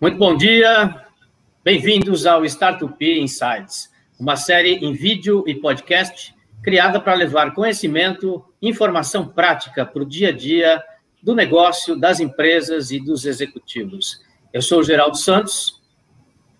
[0.00, 1.04] Muito bom dia,
[1.64, 6.32] bem-vindos ao Startup Insights, uma série em vídeo e podcast
[6.62, 10.80] criada para levar conhecimento, informação prática para o dia a dia
[11.20, 14.22] do negócio, das empresas e dos executivos.
[14.52, 15.82] Eu sou o Geraldo Santos,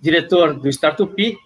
[0.00, 1.38] diretor do Startup,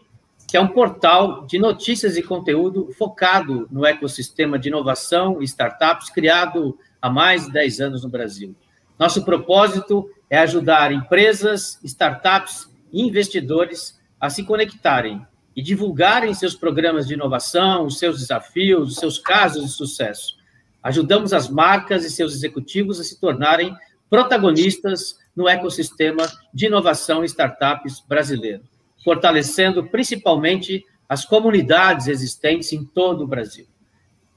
[0.48, 6.08] que é um portal de notícias e conteúdo focado no ecossistema de inovação e startups
[6.08, 8.56] criado há mais de 10 anos no Brasil.
[8.98, 17.06] Nosso propósito é ajudar empresas, startups e investidores a se conectarem e divulgarem seus programas
[17.06, 20.36] de inovação, os seus desafios, os seus casos de sucesso.
[20.82, 23.76] Ajudamos as marcas e seus executivos a se tornarem
[24.08, 28.62] protagonistas no ecossistema de inovação e startups brasileiro,
[29.02, 33.66] fortalecendo principalmente as comunidades existentes em todo o Brasil.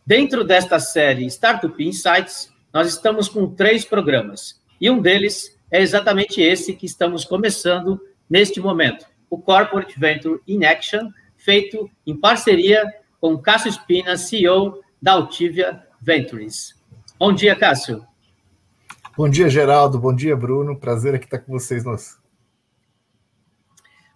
[0.05, 6.41] Dentro desta série Startup Insights, nós estamos com três programas, e um deles é exatamente
[6.41, 12.83] esse que estamos começando neste momento, o Corporate Venture in Action, feito em parceria
[13.21, 16.75] com Cássio Espina, CEO da Altivia Ventures.
[17.17, 18.05] Bom dia, Cássio.
[19.15, 19.97] Bom dia, Geraldo.
[19.97, 20.77] Bom dia, Bruno.
[20.77, 21.85] Prazer aqui estar com vocês.
[21.85, 22.19] Nós.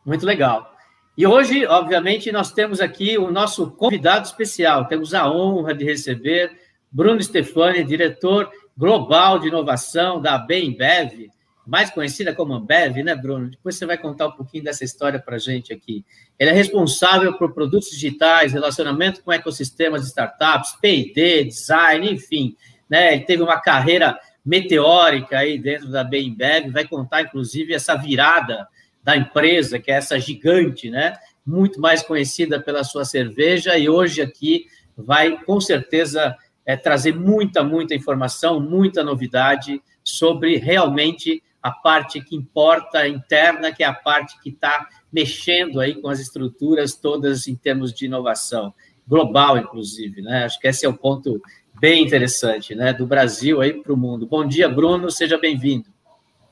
[0.05, 0.75] Muito legal.
[1.17, 4.85] E hoje, obviamente, nós temos aqui o nosso convidado especial.
[4.85, 11.29] Temos a honra de receber Bruno Stefani, diretor global de inovação da Bembev,
[11.69, 13.51] mais conhecida como Ambev, né, Bruno?
[13.51, 16.03] Depois você vai contar um pouquinho dessa história para a gente aqui.
[16.39, 22.55] Ele é responsável por produtos digitais, relacionamento com ecossistemas de startups, P&D, design, enfim.
[22.89, 23.13] Né?
[23.13, 28.67] Ele teve uma carreira meteórica aí dentro da Bembev, vai contar, inclusive, essa virada
[29.03, 31.13] da empresa, que é essa gigante, né?
[31.45, 34.65] Muito mais conhecida pela sua cerveja, e hoje aqui
[34.97, 36.35] vai, com certeza,
[36.69, 43.83] é, trazer muita, muita informação, muita novidade sobre realmente a parte que importa interna, que
[43.83, 48.71] é a parte que está mexendo aí com as estruturas todas em termos de inovação
[49.07, 50.43] global, inclusive, né?
[50.43, 51.41] Acho que esse é o ponto
[51.81, 52.93] bem interessante, né?
[52.93, 54.27] Do Brasil aí para o mundo.
[54.27, 55.85] Bom dia, Bruno, seja bem-vindo.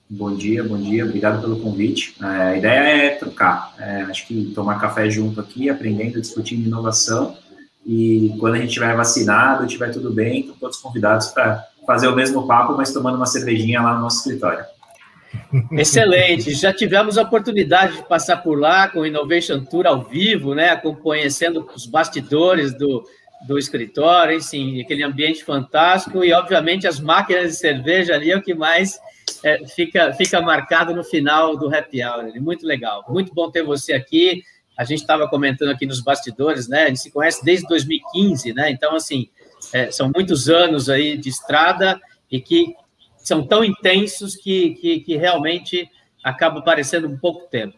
[0.09, 2.15] Bom dia, bom dia, obrigado pelo convite.
[2.19, 7.37] É, a ideia é trocar, é, acho que tomar café junto aqui, aprendendo, discutindo inovação
[7.87, 12.15] e quando a gente estiver vacinado, tiver tudo bem, estão todos convidados para fazer o
[12.15, 14.65] mesmo papo, mas tomando uma cervejinha lá no nosso escritório.
[15.71, 16.53] Excelente.
[16.53, 20.75] Já tivemos a oportunidade de passar por lá com o Innovation Tour ao vivo, né?
[20.75, 23.05] Conhecendo os bastidores do,
[23.47, 28.41] do escritório, enfim, aquele ambiente fantástico e, obviamente, as máquinas de cerveja ali é o
[28.41, 28.99] que mais
[29.43, 32.33] é, fica, fica marcado no final do happy hour.
[32.41, 33.05] Muito legal.
[33.07, 34.43] Muito bom ter você aqui.
[34.77, 36.83] A gente estava comentando aqui nos bastidores, né?
[36.83, 38.69] A gente se conhece desde 2015, né?
[38.69, 39.27] Então, assim,
[39.73, 41.99] é, são muitos anos aí de estrada
[42.31, 42.75] e que
[43.17, 45.89] são tão intensos que, que, que realmente
[46.23, 47.77] acaba parecendo um pouco tempo.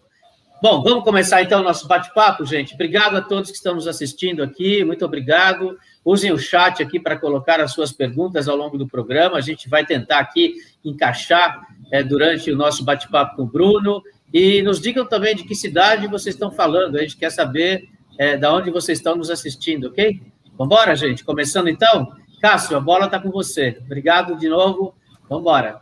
[0.61, 2.73] Bom, vamos começar então o nosso bate-papo, gente.
[2.73, 5.77] Obrigado a todos que estão nos assistindo aqui, muito obrigado.
[6.03, 9.37] Usem o chat aqui para colocar as suas perguntas ao longo do programa.
[9.37, 14.03] A gente vai tentar aqui encaixar é, durante o nosso bate-papo com o Bruno
[14.33, 16.97] e nos digam também de que cidade vocês estão falando.
[16.97, 20.21] A gente quer saber é, da onde vocês estão nos assistindo, ok?
[20.57, 21.23] Vamos embora, gente?
[21.23, 22.11] Começando então?
[22.41, 23.77] Cássio, a bola está com você.
[23.85, 24.93] Obrigado de novo.
[25.27, 25.81] Vamos embora.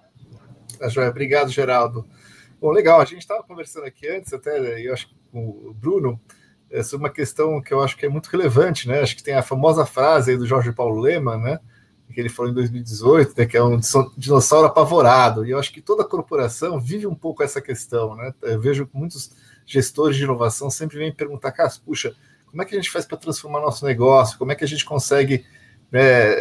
[0.78, 1.10] Tá joia.
[1.10, 2.06] Obrigado, Geraldo.
[2.60, 3.02] Bom, legal.
[3.02, 6.20] A gente estava conversando aqui antes, até eu acho com o Bruno,
[6.70, 9.02] é, sobre uma questão que eu acho que é muito relevante, né?
[9.02, 11.60] Acho que tem a famosa frase do Jorge Paulo Lema, né?
[12.18, 13.80] Que ele falou em 2018, né, que é um
[14.18, 15.46] dinossauro apavorado.
[15.46, 18.34] E eu acho que toda corporação vive um pouco essa questão, né?
[18.42, 19.30] Eu vejo que muitos
[19.68, 22.16] gestores de inovação sempre vêm perguntar, cara, puxa,
[22.48, 24.36] como é que a gente faz para transformar nosso negócio?
[24.40, 25.46] Como é que a gente consegue
[25.92, 26.34] né,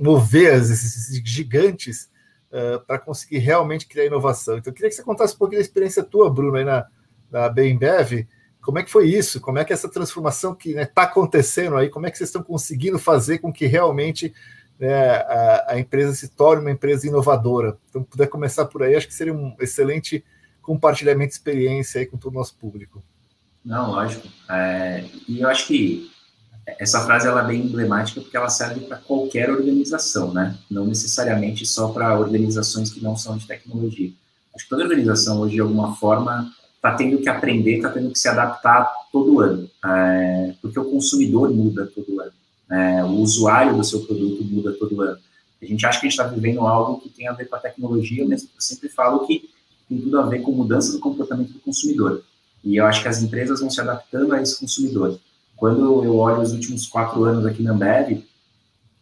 [0.00, 2.08] mover esses gigantes
[2.50, 4.56] uh, para conseguir realmente criar inovação?
[4.56, 6.86] Então, eu queria que você contasse um pouquinho da experiência tua, Bruno, aí na,
[7.30, 8.26] na Bembev.
[8.62, 9.38] Como é que foi isso?
[9.38, 12.30] Como é que essa transformação que está né, tá acontecendo aí, como é que vocês
[12.30, 14.32] estão conseguindo fazer com que realmente
[14.78, 17.76] né, a, a, empresa se torne uma empresa inovadora.
[17.88, 20.24] Então, puder começar por aí, acho que seria um excelente
[20.62, 23.02] compartilhamento de experiência aí com todo o nosso público.
[23.64, 24.28] Não, lógico.
[24.48, 26.10] É, e eu acho que
[26.78, 30.56] essa frase ela é bem emblemática porque ela serve para qualquer organização, né?
[30.70, 34.12] Não necessariamente só para organizações que não são de tecnologia.
[34.54, 38.18] Acho que toda organização hoje, de alguma forma, está tendo que aprender, está tendo que
[38.18, 42.32] se adaptar todo ano, é, porque o consumidor muda todo ano.
[42.70, 45.18] É, o usuário do seu produto muda todo ano.
[45.60, 47.60] A gente acha que a gente está vivendo algo que tem a ver com a
[47.60, 49.50] tecnologia, mas eu sempre falo que
[49.88, 52.22] tem tudo a ver com mudança do comportamento do consumidor.
[52.62, 55.18] E eu acho que as empresas vão se adaptando a esse consumidor.
[55.56, 58.22] Quando eu olho os últimos quatro anos aqui na Ambev,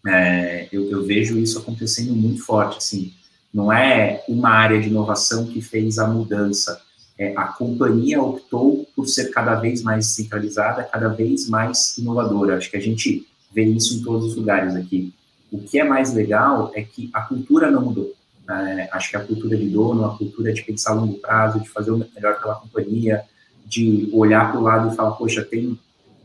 [0.07, 2.79] é, eu, eu, vejo isso acontecendo muito forte.
[2.79, 3.13] Assim,
[3.53, 6.81] não é uma área de inovação que fez a mudança,
[7.19, 12.57] é, a companhia optou por ser cada vez mais centralizada, cada vez mais inovadora.
[12.57, 15.15] Acho que a gente vê isso em todos os lugares aqui.
[15.51, 18.13] O que é mais legal é que a cultura não mudou.
[18.49, 21.69] É, acho que a cultura de dono, a cultura de pensar a longo prazo, de
[21.71, 23.23] fazer o melhor pela companhia,
[23.65, 25.77] de olhar para o lado e falar, poxa, tem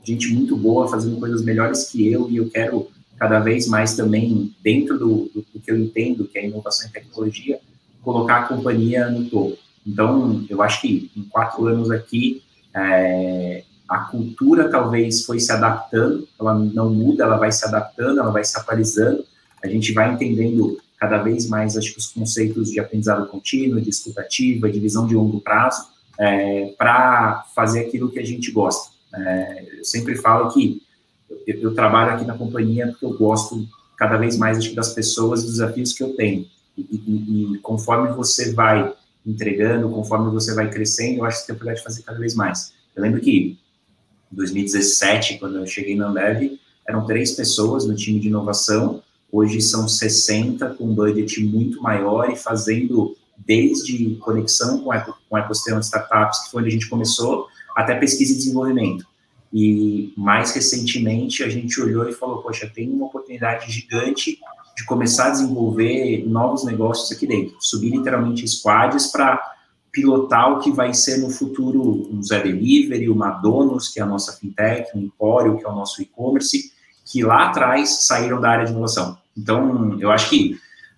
[0.03, 4.53] gente muito boa fazendo coisas melhores que eu e eu quero cada vez mais também,
[4.61, 7.59] dentro do, do, do que eu entendo, que é inovação e tecnologia,
[8.03, 9.57] colocar a companhia no topo.
[9.87, 12.41] Então, eu acho que em quatro anos aqui,
[12.73, 18.31] é, a cultura talvez foi se adaptando, ela não muda, ela vai se adaptando, ela
[18.31, 19.25] vai se atualizando,
[19.61, 23.89] a gente vai entendendo cada vez mais, acho que os conceitos de aprendizado contínuo, de
[23.89, 28.91] escutativa, de visão de longo prazo, é, para fazer aquilo que a gente gosta.
[29.13, 30.81] É, eu sempre falo que
[31.45, 33.67] eu, eu, trabalho aqui na companhia porque eu gosto
[33.97, 36.47] cada vez mais acho, das pessoas, dos desafios que eu tenho.
[36.77, 38.93] E, e, e conforme você vai
[39.25, 42.33] entregando, conforme você vai crescendo, eu acho que você tem a de fazer cada vez
[42.35, 42.71] mais.
[42.95, 43.59] Eu lembro que
[44.31, 49.01] em 2017, quando eu cheguei na Ambev, eram três pessoas no time de inovação,
[49.31, 55.37] hoje são 60, com um budget muito maior e fazendo desde conexão com, com o
[55.37, 59.05] ecossistema de startups, que foi onde a gente começou, até pesquisa e desenvolvimento.
[59.53, 64.39] E mais recentemente a gente olhou e falou: poxa, tem uma oportunidade gigante
[64.75, 69.41] de começar a desenvolver novos negócios aqui dentro, subir literalmente squads para
[69.91, 74.05] pilotar o que vai ser no futuro um Zé Delivery, o Madonos, que é a
[74.05, 76.71] nossa fintech, um Empório, que é o nosso e-commerce,
[77.05, 79.17] que lá atrás saíram da área de inovação.
[79.37, 80.57] Então, eu acho que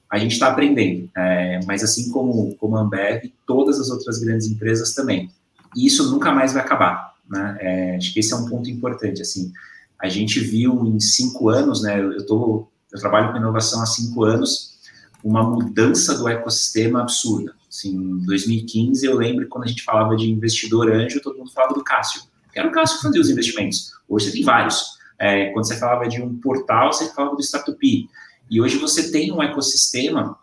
[0.10, 4.48] a gente está aprendendo, é, mas assim como, como a Ambev, todas as outras grandes
[4.48, 5.32] empresas também.
[5.76, 7.58] E isso nunca mais vai acabar, né?
[7.60, 9.52] É, acho que esse é um ponto importante, assim.
[10.00, 12.00] A gente viu em cinco anos, né?
[12.00, 14.78] Eu, tô, eu trabalho com inovação há cinco anos,
[15.24, 17.56] uma mudança do ecossistema absurda.
[17.74, 21.74] Assim, em 2015, eu lembro quando a gente falava de investidor anjo, todo mundo falava
[21.74, 22.22] do Cássio.
[22.54, 23.94] Era o Cássio que fazia os investimentos.
[24.08, 24.86] Hoje você tem vários.
[25.18, 28.10] É, quando você falava de um portal, você falava do Startup.
[28.52, 30.38] E hoje você tem um ecossistema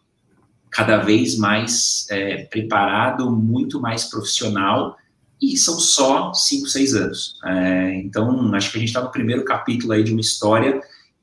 [0.71, 4.97] cada vez mais é, preparado, muito mais profissional,
[5.41, 7.37] e são só cinco, seis anos.
[7.44, 10.81] É, então, acho que a gente está no primeiro capítulo aí de uma história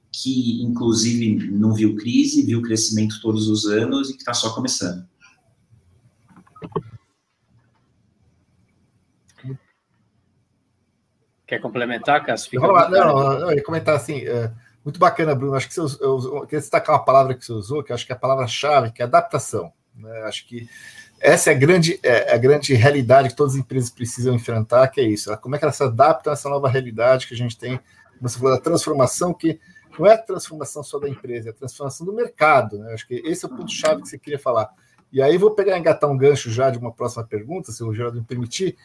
[0.10, 5.06] que, inclusive, não viu crise, viu crescimento todos os anos e que está só começando.
[11.48, 12.60] Quer complementar, Cássio?
[12.60, 14.52] Não, não, eu ia comentar assim, é,
[14.84, 17.84] muito bacana, Bruno, acho que você eu, eu queria destacar uma palavra que você usou,
[17.84, 19.72] que acho que é a palavra-chave, que é adaptação.
[19.96, 20.24] Né?
[20.24, 20.68] Acho que
[21.20, 25.02] essa é a grande, é, a grande realidade que todas as empresas precisam enfrentar, que
[25.02, 25.36] é isso.
[25.38, 27.80] Como é que elas se adaptam a essa nova realidade que a gente tem,
[28.22, 29.60] você falou da transformação, que
[29.98, 32.78] não é a transformação só da empresa, é a transformação do mercado.
[32.78, 32.94] Né?
[32.94, 34.70] Acho que esse é o ponto-chave que você queria falar.
[35.12, 38.20] E aí vou pegar engatar um gancho já de uma próxima pergunta, se o Geraldo
[38.20, 38.78] me permitir,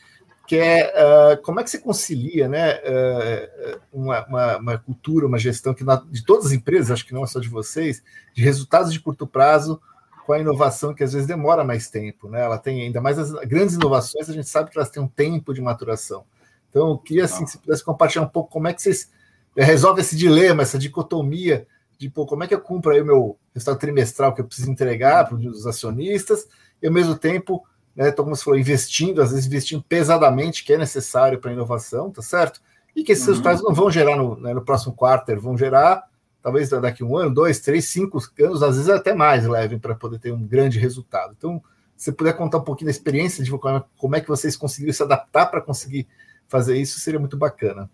[0.47, 5.39] que é uh, como é que você concilia né, uh, uma, uma, uma, cultura, uma
[5.39, 8.03] gestão que na, de todas as empresas, acho que não é só de vocês,
[8.35, 9.81] de resultados de curto prazo
[10.27, 12.29] com a inovação que às vezes demora mais tempo.
[12.29, 12.43] Né?
[12.43, 15.53] Ela tem ainda mais as grandes inovações, a gente sabe que elas têm um tempo
[15.53, 16.25] de maturação.
[16.71, 19.11] Então, eu queria assim, se pudesse compartilhar um pouco como é que vocês
[19.55, 21.67] eh, resolvem esse dilema, essa dicotomia
[22.03, 24.71] de pô, como é que eu cumpro aí o meu resultado trimestral que eu preciso
[24.71, 26.49] entregar para os acionistas,
[26.83, 30.73] e ao mesmo tempo né, então, como você falou, investindo, às vezes investindo pesadamente, que
[30.73, 32.61] é necessário para a inovação, tá certo?
[32.97, 33.31] E que esses uhum.
[33.31, 36.03] resultados não vão gerar no, né, no próximo quarter, vão gerar
[36.43, 40.19] talvez daqui um ano, dois, três, cinco anos, às vezes até mais levem para poder
[40.19, 41.35] ter um grande resultado.
[41.39, 41.63] Então,
[41.97, 43.51] se puder contar um pouquinho da experiência de
[43.97, 46.09] como é que vocês conseguiram se adaptar para conseguir
[46.49, 47.89] fazer isso, seria muito bacana.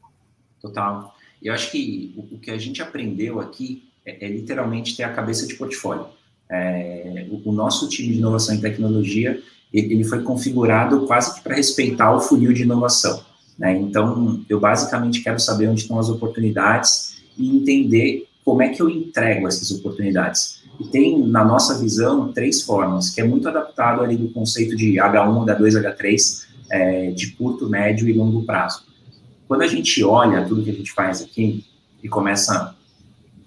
[0.61, 1.15] Total.
[1.43, 5.47] Eu acho que o que a gente aprendeu aqui é, é, literalmente ter a cabeça
[5.47, 6.07] de portfólio.
[6.51, 9.39] É, o, o nosso time de inovação e tecnologia
[9.71, 13.23] ele foi configurado quase para respeitar o funil de inovação.
[13.59, 13.77] Né?
[13.77, 18.89] Então, eu basicamente quero saber onde estão as oportunidades e entender como é que eu
[18.89, 20.63] entrego essas oportunidades.
[20.81, 24.95] E tem, na nossa visão, três formas, que é muito adaptado ali do conceito de
[24.95, 28.85] H1, H2, H3, é, de curto, médio e longo prazo.
[29.47, 31.65] Quando a gente olha tudo que a gente faz aqui
[32.03, 32.75] e começa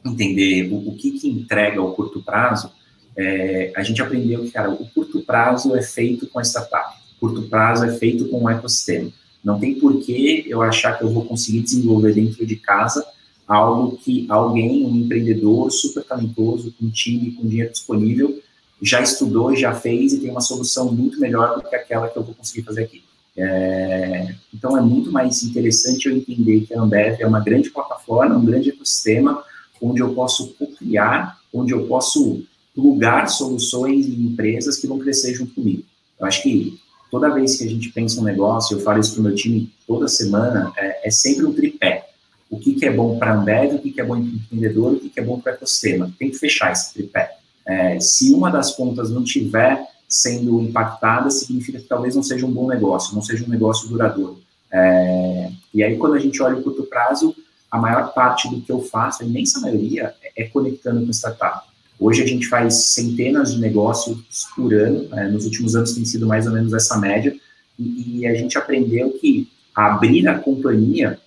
[0.05, 2.72] entender o, o que, que entrega ao curto prazo,
[3.15, 7.20] é, a gente aprendeu que, cara, o curto prazo é feito com a startup, o
[7.20, 9.12] curto prazo é feito com o ecossistema.
[9.43, 13.05] Não tem por que eu achar que eu vou conseguir desenvolver dentro de casa
[13.48, 18.39] algo que alguém, um empreendedor super talentoso, com time, com dinheiro disponível,
[18.81, 22.24] já estudou, já fez e tem uma solução muito melhor do que aquela que eu
[22.24, 23.03] vou conseguir fazer aqui.
[23.38, 28.36] É, então é muito mais interessante eu entender que a Ambev é uma grande plataforma,
[28.36, 29.43] um grande ecossistema,
[29.82, 35.54] onde eu posso criar, onde eu posso plugar soluções em empresas que vão crescer junto
[35.56, 35.84] comigo.
[36.20, 39.20] Eu acho que toda vez que a gente pensa um negócio, eu falo isso para
[39.20, 42.08] o meu time toda semana, é, é, sempre um tripé.
[42.50, 44.28] O que, que é bom para a Ambev, o que, que é bom para o
[44.28, 46.12] empreendedor, o que, que é bom para o ecossistema.
[46.18, 47.38] Tem que fechar esse tripé.
[47.66, 52.52] É, se uma das pontas não tiver sendo impactada, significa que talvez não seja um
[52.52, 54.40] bom negócio, não seja um negócio duradouro.
[54.72, 57.36] É, e aí, quando a gente olha o curto prazo,
[57.72, 61.66] a maior parte do que eu faço, a imensa maioria, é, conectando com startup.
[61.98, 64.20] Hoje a gente faz centenas de negócios
[64.56, 65.30] por ano, né?
[65.30, 67.34] nos últimos anos tem sido mais ou menos essa média,
[67.80, 71.18] e, e, a gente aprendeu que abrir a companhia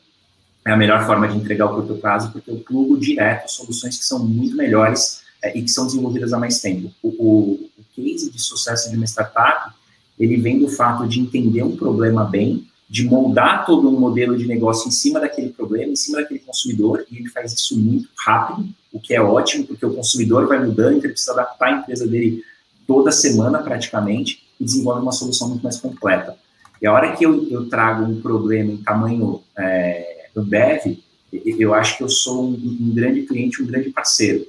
[0.67, 4.05] é a melhor forma de entregar o curto prazo, porque eu plugo direto soluções que
[4.05, 6.93] são muito melhores é, e que são desenvolvidas há mais tempo.
[7.03, 9.75] O, o, o case de sucesso de uma startup,
[10.19, 14.47] ele vem do fato de entender um problema bem, de moldar todo um modelo de
[14.47, 18.69] negócio em cima daquele problema, em cima daquele consumidor, e ele faz isso muito rápido,
[18.93, 22.07] o que é ótimo, porque o consumidor vai mudando, então ele precisa adaptar a empresa
[22.07, 22.45] dele
[22.87, 26.37] toda semana praticamente e desenvolve uma solução muito mais completa.
[26.81, 30.99] E a hora que eu, eu trago um problema em tamanho é, Ambev,
[31.33, 34.47] eu acho que eu sou um, um, grande cliente, um grande parceiro.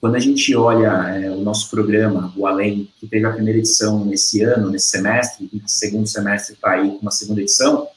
[0.00, 4.04] Quando a gente olha é, o nosso programa, o Além, que teve a primeira edição
[4.04, 7.88] nesse ano, nesse semestre, e segundo semestre está aí com uma segunda edição,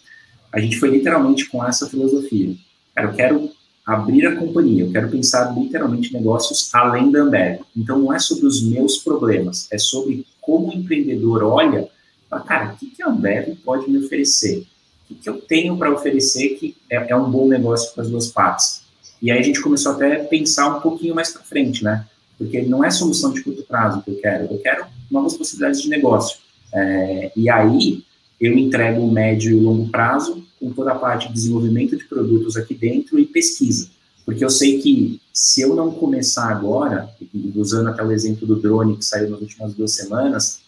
[0.52, 2.56] a gente foi literalmente com essa filosofia.
[2.96, 3.52] Cara, eu quero
[3.86, 7.62] abrir a companhia, eu quero pensar literalmente negócios além da Ambev.
[7.76, 11.88] Então, não é sobre os meus problemas, é sobre como o empreendedor olha,
[12.30, 14.66] fala, cara, o que, a Ambev pode me oferecer?
[15.10, 18.28] O que, eu tenho para oferecer que é, é um bom negócio para as duas
[18.28, 18.81] partes?
[19.22, 22.06] E aí a gente começou até a pensar um pouquinho mais para frente, né?
[22.38, 25.90] Porque não é solução de curto prazo que eu quero, eu quero novas possibilidades de
[25.90, 26.40] negócio.
[26.74, 28.04] É, e aí
[28.40, 32.58] eu entrego o médio e longo prazo com toda a parte de desenvolvimento de produtos
[32.58, 33.90] aqui dentro e pesquisa.
[34.26, 37.10] Porque eu sei que se eu não começar agora,
[37.56, 40.62] usando até o exemplo do drone que saiu nas últimas duas semanas,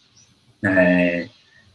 [0.63, 1.27] é,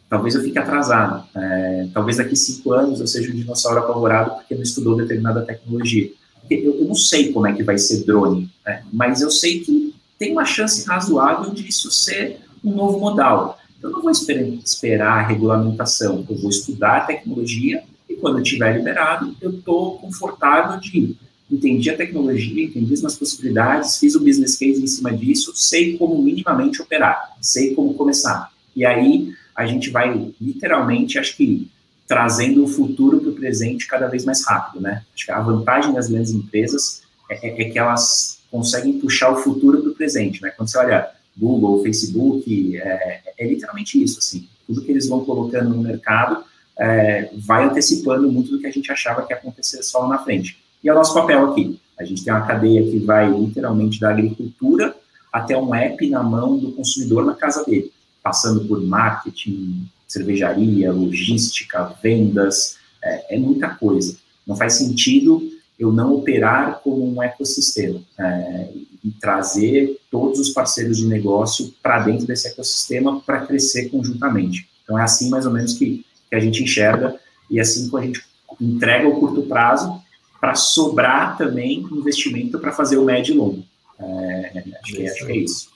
[0.09, 1.27] talvez eu fique atrasado.
[1.35, 6.11] É, talvez daqui cinco anos eu seja um dinossauro apavorado porque não estudou determinada tecnologia
[6.50, 8.83] eu, eu não sei como é que vai ser drone, né?
[8.93, 13.59] mas eu sei que tem uma chance razoável de isso ser um novo modal.
[13.81, 18.43] Eu não vou esperar, esperar a regulamentação, eu vou estudar a tecnologia e quando eu
[18.43, 21.17] estiver liberado, eu estou confortável de
[21.50, 26.21] entendi a tecnologia, entendi as possibilidades, fiz o business case em cima disso, sei como
[26.23, 28.50] minimamente operar, sei como começar.
[28.76, 31.69] E aí a gente vai literalmente, acho que
[32.09, 35.05] trazendo o futuro para o presente cada vez mais rápido, né?
[35.15, 39.37] Acho que a vantagem das grandes empresas é, é, é que elas conseguem puxar o
[39.37, 40.50] futuro para o presente, né?
[40.50, 44.49] Quando você olha Google, Facebook, é, é, literalmente isso, assim.
[44.67, 46.43] Tudo que eles vão colocando no mercado
[46.79, 50.19] é, vai antecipando muito do que a gente achava que ia acontecer só lá na
[50.19, 50.59] frente.
[50.83, 51.79] E é o nosso papel aqui.
[51.99, 54.97] A gente tem uma cadeia que vai literalmente da agricultura
[55.31, 61.95] até um app na mão do consumidor na casa dele, passando por marketing, cervejaria, logística,
[62.03, 64.17] vendas, é, é, muita coisa.
[64.47, 65.43] Não faz sentido
[65.79, 68.69] eu não operar como um ecossistema é,
[69.05, 74.69] e trazer todos os parceiros de negócio para dentro desse ecossistema para crescer conjuntamente.
[74.83, 77.15] Então é assim mais ou menos que, que a gente enxerga
[77.49, 78.25] e é assim que a gente
[78.61, 80.03] entrega o curto prazo
[80.41, 83.65] para sobrar também investimento para fazer o médio e longo.
[84.00, 85.71] É, acho, que, acho que é isso.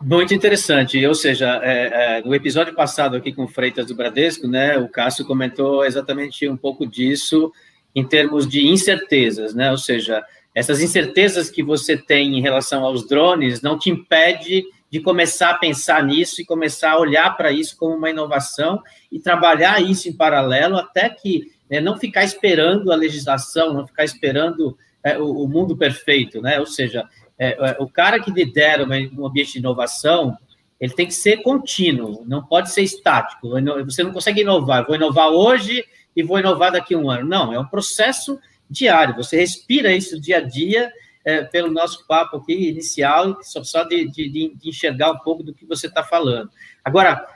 [0.00, 4.46] Muito interessante, ou seja, é, é, no episódio passado aqui com o Freitas do Bradesco,
[4.46, 7.52] né, o Cássio comentou exatamente um pouco disso
[7.92, 10.24] em termos de incertezas, né, ou seja,
[10.54, 15.58] essas incertezas que você tem em relação aos drones não te impede de começar a
[15.58, 20.16] pensar nisso e começar a olhar para isso como uma inovação e trabalhar isso em
[20.16, 25.48] paralelo até que né, não ficar esperando a legislação, não ficar esperando é, o, o,
[25.48, 26.58] mundo perfeito, né?
[26.58, 27.06] Ou seja,
[27.38, 30.36] é, é, o cara que lidera um ambiente de inovação,
[30.80, 33.50] ele tem que ser contínuo, não pode ser estático.
[33.84, 34.86] Você não consegue inovar.
[34.86, 37.28] Vou inovar hoje e vou inovar daqui a um ano.
[37.28, 39.16] Não, é um processo diário.
[39.16, 40.92] Você respira isso dia a dia,
[41.24, 45.54] é, pelo nosso papo aqui inicial, só, só de, de, de enxergar um pouco do
[45.54, 46.50] que você está falando.
[46.84, 47.26] Agora,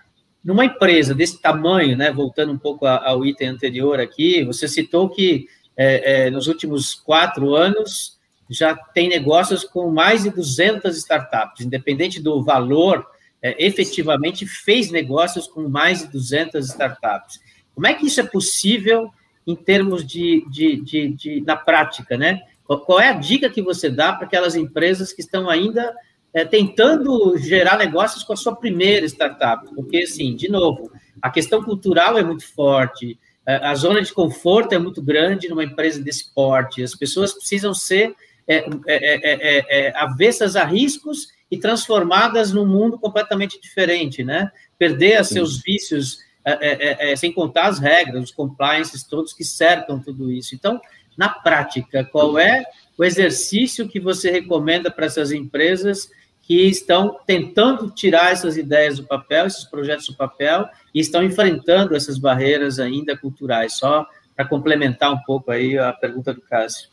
[0.45, 5.47] numa empresa desse tamanho, né, voltando um pouco ao item anterior aqui, você citou que
[5.77, 8.19] é, é, nos últimos quatro anos
[8.53, 13.07] já tem negócios com mais de 200 startups, independente do valor,
[13.41, 17.41] é, efetivamente fez negócios com mais de 200 startups.
[17.75, 19.11] Como é que isso é possível
[19.47, 22.43] em termos de, de, de, de na prática, né?
[22.67, 25.95] Qual é a dica que você dá para aquelas empresas que estão ainda
[26.33, 29.67] é, tentando gerar negócios com a sua primeira startup?
[29.75, 30.91] Porque, assim, de novo,
[31.21, 35.65] a questão cultural é muito forte, é, a zona de conforto é muito grande numa
[35.65, 38.15] empresa desse porte, as pessoas precisam ser
[38.47, 44.51] é é, é, é, é, avessas a riscos e transformadas num mundo completamente diferente, né?
[44.79, 49.45] Perder seus vícios, é, é, é, é, sem contar as regras, os compliances todos que
[49.45, 50.55] cercam tudo isso.
[50.55, 50.81] Então,
[51.17, 52.65] na prática, qual é
[52.97, 59.05] o exercício que você recomenda para essas empresas que estão tentando tirar essas ideias do
[59.05, 63.75] papel, esses projetos do papel, e estão enfrentando essas barreiras ainda culturais?
[63.75, 66.89] Só para complementar um pouco aí a pergunta do Cássio.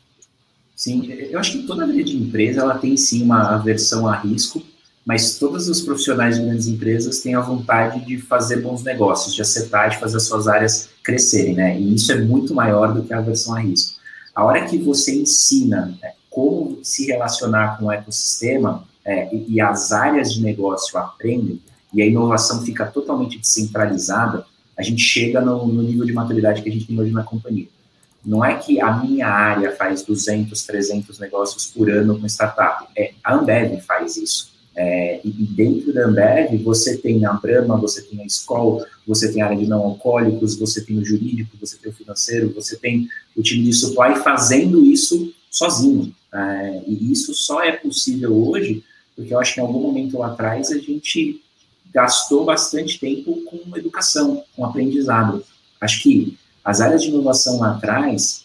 [0.80, 4.62] Sim, eu acho que toda grande empresa ela tem sim uma aversão a risco,
[5.04, 9.42] mas todos os profissionais de grandes empresas têm a vontade de fazer bons negócios, de
[9.42, 11.78] acertar, de fazer as suas áreas crescerem, né?
[11.78, 14.00] E isso é muito maior do que a aversão a risco.
[14.34, 19.60] A hora que você ensina né, como se relacionar com o ecossistema é, e, e
[19.60, 21.60] as áreas de negócio aprendem,
[21.92, 24.46] e a inovação fica totalmente descentralizada,
[24.78, 27.68] a gente chega no, no, nível de maturidade que a gente tem hoje na companhia.
[28.24, 32.86] Não é que a minha área faz 200, 300 negócios por ano com startup.
[32.96, 34.50] É, a Ambev faz isso.
[34.76, 39.42] É, e dentro da Ambev, você tem a Brahma, você tem a Skoll, você tem
[39.42, 43.08] a área de não alcoólicos, você tem o jurídico, você tem o financeiro, você tem
[43.36, 46.14] o time de supply fazendo isso sozinho.
[46.32, 48.84] É, e isso só é possível hoje
[49.20, 51.42] porque eu acho que em algum momento lá atrás a gente
[51.92, 55.44] gastou bastante tempo com educação, com aprendizado.
[55.78, 58.44] Acho que as áreas de inovação lá atrás,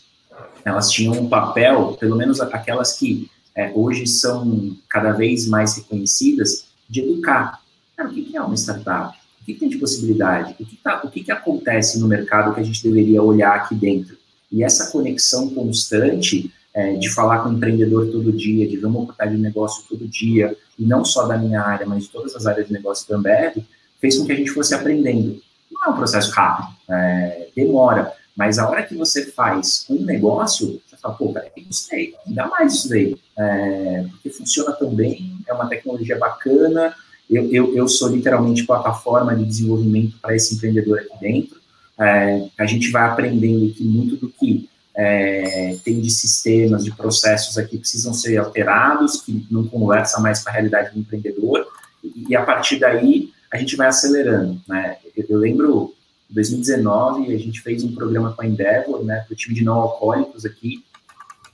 [0.64, 6.66] elas tinham um papel, pelo menos aquelas que é, hoje são cada vez mais reconhecidas,
[6.90, 7.62] de educar.
[7.96, 9.18] Cara, o que é uma startup?
[9.42, 10.56] O que tem de possibilidade?
[10.60, 14.18] O que, tá, o que acontece no mercado que a gente deveria olhar aqui dentro?
[14.52, 19.00] E essa conexão constante é, de falar com o empreendedor todo dia, de ver uma
[19.00, 22.46] oportunidade de negócio todo dia, e não só da minha área, mas de todas as
[22.46, 23.64] áreas de negócio Ambev,
[24.00, 25.42] fez com que a gente fosse aprendendo.
[25.76, 30.82] Não é um processo rápido, é, demora, mas a hora que você faz um negócio,
[30.88, 35.54] você fala, pô, peraí, gostei, ainda mais isso daí, é, porque funciona tão bem, é
[35.54, 36.96] uma tecnologia bacana,
[37.30, 41.60] eu, eu, eu sou literalmente plataforma de desenvolvimento para esse empreendedor aqui dentro,
[42.00, 47.58] é, a gente vai aprendendo que muito do que é, tem de sistemas, de processos
[47.58, 51.68] aqui precisam ser alterados, que não conversa mais com a realidade do empreendedor,
[52.04, 54.98] e, e a partir daí a gente vai acelerando, né?
[55.16, 55.94] Eu, lembro,
[56.30, 59.76] em 2019, a gente fez um programa com a Endeavor, né, o time de não
[59.76, 60.84] alcoólicos aqui,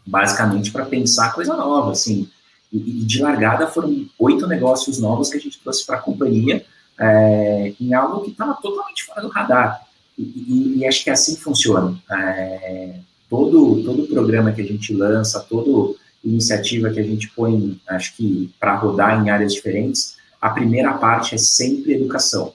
[0.05, 2.29] basicamente para pensar coisa nova, assim,
[2.71, 6.65] e, e, de largada foram oito negócios novos que a gente trouxe para a companhia,
[6.99, 9.85] é, em algo que estava totalmente fora do radar,
[10.17, 11.97] e, e, e, acho que é assim funciona.
[12.09, 12.95] É,
[13.29, 18.53] todo, todo programa que a gente lança, toda iniciativa que a gente põe, acho que
[18.59, 22.53] para rodar em áreas diferentes, a primeira parte é sempre educação.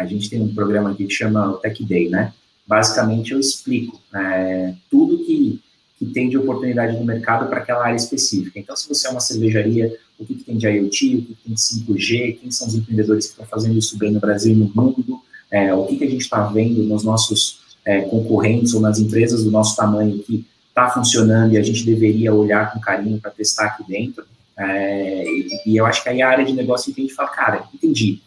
[0.00, 2.32] A gente tem um programa aqui que chama Tech Day, né?
[2.66, 5.60] Basicamente, eu explico é, tudo que,
[5.98, 8.58] que tem de oportunidade no mercado para aquela área específica.
[8.58, 11.44] Então, se você é uma cervejaria, o que, que tem de IoT, o que, que
[11.44, 14.56] tem de 5G, quem são os empreendedores que estão fazendo isso bem no Brasil e
[14.56, 18.80] no mundo, é, o que, que a gente está vendo nos nossos é, concorrentes ou
[18.80, 23.20] nas empresas do nosso tamanho que está funcionando e a gente deveria olhar com carinho
[23.20, 24.24] para testar aqui dentro.
[24.56, 27.64] É, e, e, eu acho que aí a área de negócio entende e fala, cara,
[27.74, 28.20] entendi.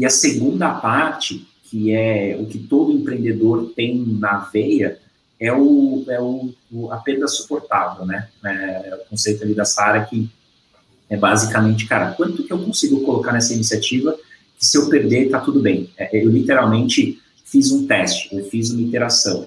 [0.00, 4.98] E a segunda parte, que é o que todo empreendedor tem na veia,
[5.38, 6.54] é, o, é o,
[6.90, 8.26] a perda suportável, né?
[8.42, 10.26] É, o conceito ali da Sara que
[11.10, 14.16] é basicamente, cara, quanto que eu consigo colocar nessa iniciativa
[14.58, 15.90] que se eu perder, tá tudo bem.
[15.98, 19.46] É, eu literalmente fiz um teste, eu fiz uma iteração.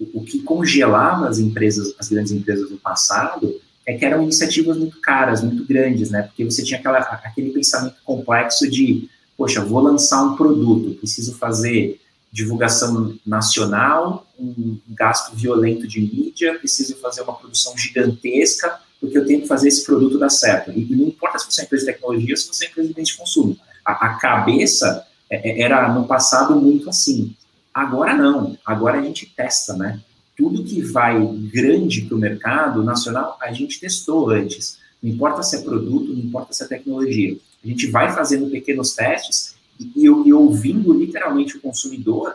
[0.00, 3.54] O, que congelava as empresas, as grandes empresas do passado,
[3.86, 6.22] é que eram iniciativas muito caras, muito grandes, né?
[6.22, 12.00] Porque você tinha aquela, aquele pensamento complexo de, poxa, vou lançar um produto, preciso fazer
[12.32, 19.42] divulgação nacional, um gasto violento de mídia, preciso fazer uma produção gigantesca, porque eu tenho
[19.42, 20.70] que fazer esse produto dar certo.
[20.70, 23.02] E não importa se você é empresa de tecnologia ou se você é empresa de
[23.02, 23.58] de consumo.
[23.84, 27.34] A, a cabeça é, é, era no passado muito assim.
[27.74, 30.00] Agora não, agora a gente testa, né?
[30.36, 31.20] Tudo que vai
[31.52, 34.78] grande para o mercado nacional, a gente testou antes.
[35.02, 37.36] Não importa se é produto, não importa se é tecnologia.
[37.64, 42.34] A gente vai fazendo pequenos testes e, e ouvindo literalmente o consumidor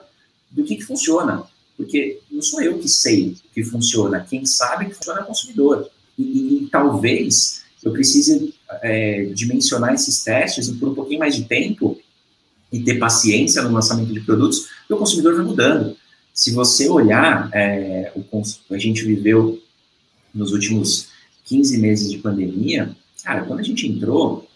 [0.49, 1.43] do que, que funciona.
[1.75, 5.27] Porque não sou eu que sei o que funciona, quem sabe que funciona é o
[5.27, 5.89] consumidor.
[6.17, 11.45] E, e, e talvez eu precise é, dimensionar esses testes por um pouquinho mais de
[11.45, 11.99] tempo
[12.71, 15.95] e ter paciência no lançamento de produtos, e o consumidor vai mudando.
[16.33, 18.41] Se você olhar, é, o,
[18.73, 19.61] a gente viveu
[20.33, 21.09] nos últimos
[21.45, 24.46] 15 meses de pandemia, cara, quando a gente entrou,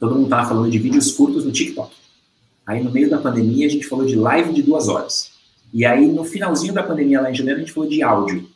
[0.00, 1.94] todo mundo estava falando de vídeos curtos no TikTok.
[2.66, 5.30] Aí, no meio da pandemia, a gente falou de live de duas horas.
[5.72, 8.48] E aí, no finalzinho da pandemia, lá em janeiro, a gente falou de áudio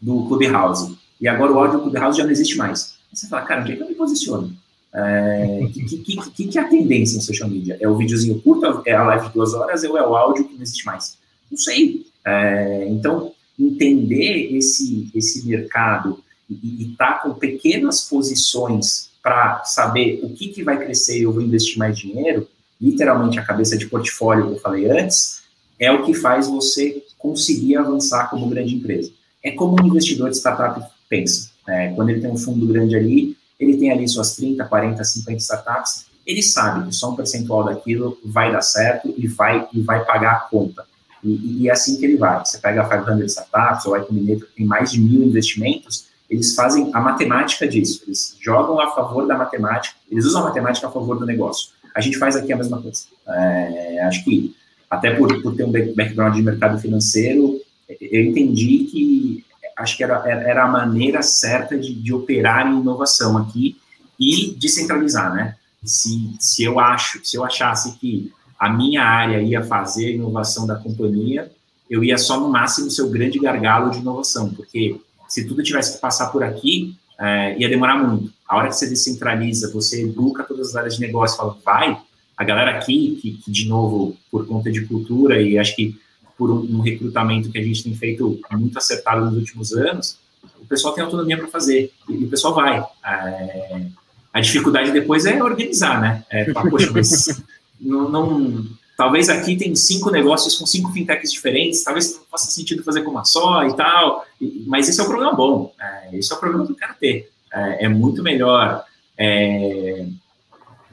[0.00, 0.96] do Clubhouse.
[1.20, 2.94] E agora o áudio do Clubhouse já não existe mais.
[3.10, 4.56] Aí você fala, cara, onde é que eu me posiciono?
[4.94, 7.78] É, que, que, que, que, é a tendência em social media?
[7.80, 10.54] É o videozinho curto, é a live de duas horas, ou é o áudio que
[10.54, 11.18] não existe mais?
[11.50, 12.06] Não sei.
[12.24, 20.30] É, então, entender esse, esse mercado e estar tá com pequenas posições para saber o
[20.30, 22.48] que, que vai crescer e eu vou investir mais dinheiro,
[22.80, 25.42] literalmente a cabeça de portfólio que eu falei antes,
[25.78, 29.10] é o que faz você conseguir avançar como grande empresa.
[29.42, 31.50] É como um investidor de startup pensa.
[31.68, 35.38] É, quando ele tem um fundo grande ali, ele tem ali suas 30, 40, 50
[35.38, 40.04] startups, ele sabe que só um percentual daquilo vai dar certo e vai, e vai
[40.04, 40.84] pagar a conta.
[41.22, 42.44] E, e é assim que ele vai.
[42.44, 46.90] Você pega a 500 Startups ou a Combinator, tem mais de mil investimentos, eles fazem
[46.94, 48.02] a matemática disso.
[48.06, 51.68] Eles jogam a favor da matemática, eles usam a matemática a favor do negócio.
[51.94, 53.02] A gente faz aqui a mesma coisa.
[53.28, 54.56] É, acho que,
[54.88, 57.60] até por, por ter um background de mercado financeiro,
[58.00, 59.44] eu entendi que
[59.76, 63.76] acho que era, era a maneira certa de, de operar em inovação aqui
[64.18, 65.56] e descentralizar, né?
[65.84, 70.66] Se, se eu acho, se eu achasse que a minha área ia fazer a inovação
[70.66, 71.50] da companhia,
[71.90, 74.98] eu ia só no máximo ser o grande gargalo de inovação, porque
[75.32, 78.30] se tudo tivesse que passar por aqui, é, ia demorar muito.
[78.46, 81.98] A hora que você descentraliza, você educa todas as áreas de negócio, fala, vai,
[82.36, 85.98] a galera aqui, que, que de novo, por conta de cultura e acho que
[86.36, 90.18] por um, um, recrutamento que a gente tem feito muito acertado nos últimos anos,
[90.60, 92.84] o pessoal tem autonomia para fazer, e, e, o pessoal vai.
[93.02, 93.86] É,
[94.34, 96.24] a dificuldade depois é organizar, né?
[96.28, 97.42] É, poxa, mas
[97.80, 102.84] não, não, talvez aqui tem cinco negócios com cinco fintechs diferentes, talvez não faça sentido
[102.84, 104.24] fazer com uma só e tal,
[104.66, 107.30] mas esse é o problema bom, é, esse é o problema que eu quero ter.
[107.52, 108.84] É, é muito melhor
[109.16, 110.06] é,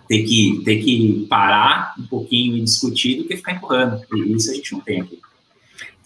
[0.07, 4.51] ter, que, ter que parar um pouquinho e discutir do que ficar empurrando, e isso
[4.51, 5.19] a gente não tem aqui.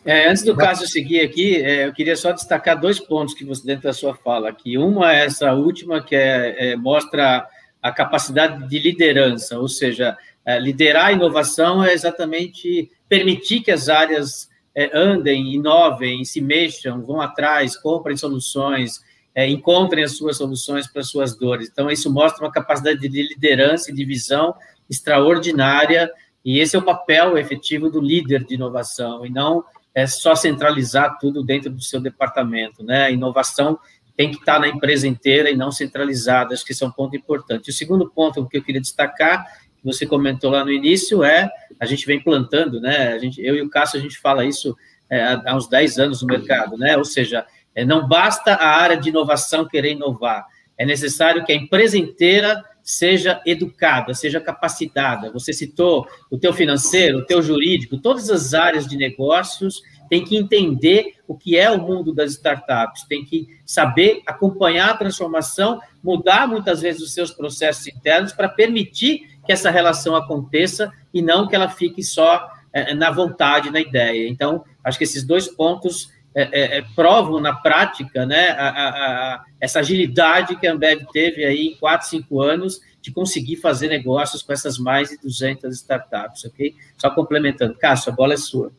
[0.06, 3.66] É, antes do caso seguir aqui, é, eu queria só destacar dois pontos que você
[3.66, 4.78] dentro da sua fala aqui.
[4.78, 7.48] Uma é essa última que é, é mostra
[7.82, 10.18] a capacidade de liderança, ou seja,
[10.60, 17.22] liderar a inovação é exatamente permitir que as áreas é, andem, inovem, se mexam, vão
[17.22, 19.02] atrás, comprem soluções,
[19.36, 21.70] é, encontrem as suas soluções para as suas dores.
[21.72, 24.56] Então, isso mostra uma capacidade de liderança e de visão
[24.90, 26.12] extraordinária,
[26.44, 29.64] e esse é o papel efetivo do líder de inovação, e não
[29.96, 32.84] é só centralizar tudo dentro do seu departamento.
[32.84, 33.06] Né?
[33.06, 33.80] A inovação
[34.16, 37.16] tem que estar na empresa inteira e não centralizada, acho que esse é um ponto
[37.16, 37.70] importante.
[37.70, 39.46] O segundo ponto que eu queria destacar
[39.84, 43.10] você comentou lá no início é a gente vem plantando, né?
[43.14, 44.76] A gente, eu e o Cássio, a gente fala isso
[45.10, 46.98] é, há uns 10 anos no mercado, né?
[46.98, 50.46] Ou seja, é, não basta a área de inovação querer inovar,
[50.78, 55.32] é necessário que a empresa inteira seja educada, seja capacitada.
[55.32, 60.36] Você citou o teu financeiro, o teu jurídico, todas as áreas de negócios têm que
[60.36, 66.48] entender o que é o mundo das startups, tem que saber acompanhar a transformação, mudar
[66.48, 71.56] muitas vezes os seus processos internos para permitir que essa relação aconteça e não que
[71.56, 74.28] ela fique só é, na vontade, na ideia.
[74.28, 78.90] Então, acho que esses dois pontos é, é, é provam na prática né, a, a,
[78.90, 83.90] a, essa agilidade que a Ambev teve aí em 4, 5 anos de conseguir fazer
[83.90, 86.74] negócios com essas mais de 200 startups, ok?
[86.98, 87.76] Só complementando.
[87.76, 88.72] Cássio, a bola é sua.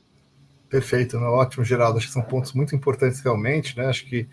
[0.68, 1.98] Perfeito, não, ótimo, Geraldo.
[1.98, 3.86] Acho que são pontos muito importantes realmente, né?
[3.86, 4.26] Acho que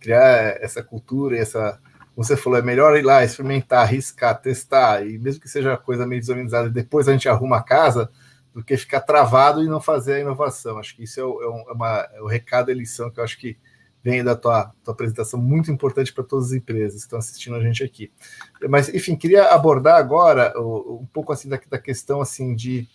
[0.00, 1.80] criar essa cultura e essa
[2.16, 6.20] você falou, é melhor ir lá, experimentar, arriscar, testar, e mesmo que seja coisa meio
[6.20, 8.10] desorganizada, depois a gente arruma a casa,
[8.56, 10.78] do que ficar travado e não fazer a inovação.
[10.78, 13.38] Acho que isso é é, é uma, é o recado da lição que eu acho
[13.38, 13.58] que
[14.02, 17.60] vem da tua, tua apresentação, muito importante para todas as empresas que estão assistindo a
[17.60, 18.10] gente aqui.
[18.66, 22.88] Mas, enfim, queria abordar agora um pouco assim da, da questão assim de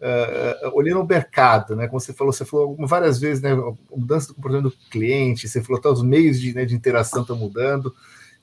[0.00, 1.86] uh, olhando o mercado, né?
[1.86, 3.50] Como você falou, você falou várias vezes, né?
[3.94, 7.36] Mudança do comportamento do cliente, você falou até os meios de, né, de interação estão
[7.36, 7.94] mudando.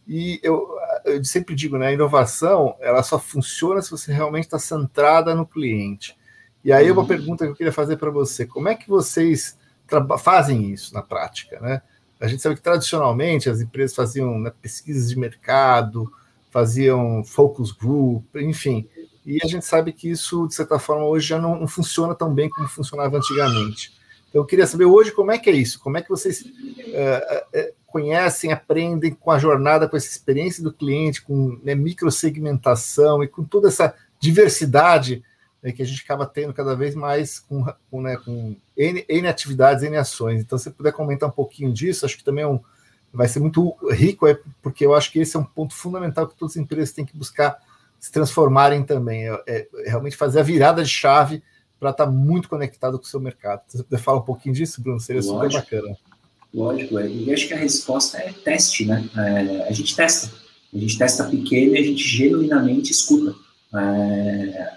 [0.08, 0.68] E eu,
[1.06, 5.46] eu sempre digo, né, a inovação ela só funciona se você realmente está centrada no
[5.46, 6.18] cliente.
[6.64, 7.08] E aí uma uhum.
[7.08, 9.58] pergunta que eu queria fazer para você: como é que vocês
[10.20, 11.82] fazem isso na prática, né?
[12.20, 16.12] A gente sabe que tradicionalmente as empresas faziam né, pesquisas de mercado,
[16.52, 18.88] faziam focus group, enfim.
[19.26, 22.32] E a gente sabe que isso, de certa forma, hoje já não, não funciona tão
[22.32, 23.94] bem como funcionava antigamente.
[24.30, 26.48] Então, eu queria saber hoje como é que é isso, como é que vocês uh,
[26.48, 33.28] uh, conhecem, aprendem com a jornada, com essa experiência do cliente, com né, microsegmentação e
[33.28, 35.24] com toda essa diversidade
[35.62, 39.28] né, que a gente acaba tendo cada vez mais com, com, né, com N, N,
[39.28, 40.42] atividades, N ações.
[40.42, 42.60] Então, se puder comentar um pouquinho disso, acho que também é um,
[43.14, 46.36] vai ser muito rico, é, porque eu acho que esse é um ponto fundamental que
[46.36, 47.60] todas as empresas têm que buscar
[48.00, 51.44] se transformarem também, é, é realmente fazer a virada de chave
[51.80, 53.62] para estar tá muito conectado com o seu mercado.
[53.68, 55.62] Se você puder falar um pouquinho disso, Bruno, seria Lógico.
[55.62, 55.98] super bacana.
[56.54, 57.10] Lógico, é.
[57.10, 59.10] e acho que a resposta é teste, né?
[59.16, 60.32] É, a gente testa.
[60.74, 63.36] A gente testa pequeno e a gente genuinamente escuta.
[63.74, 64.70] É,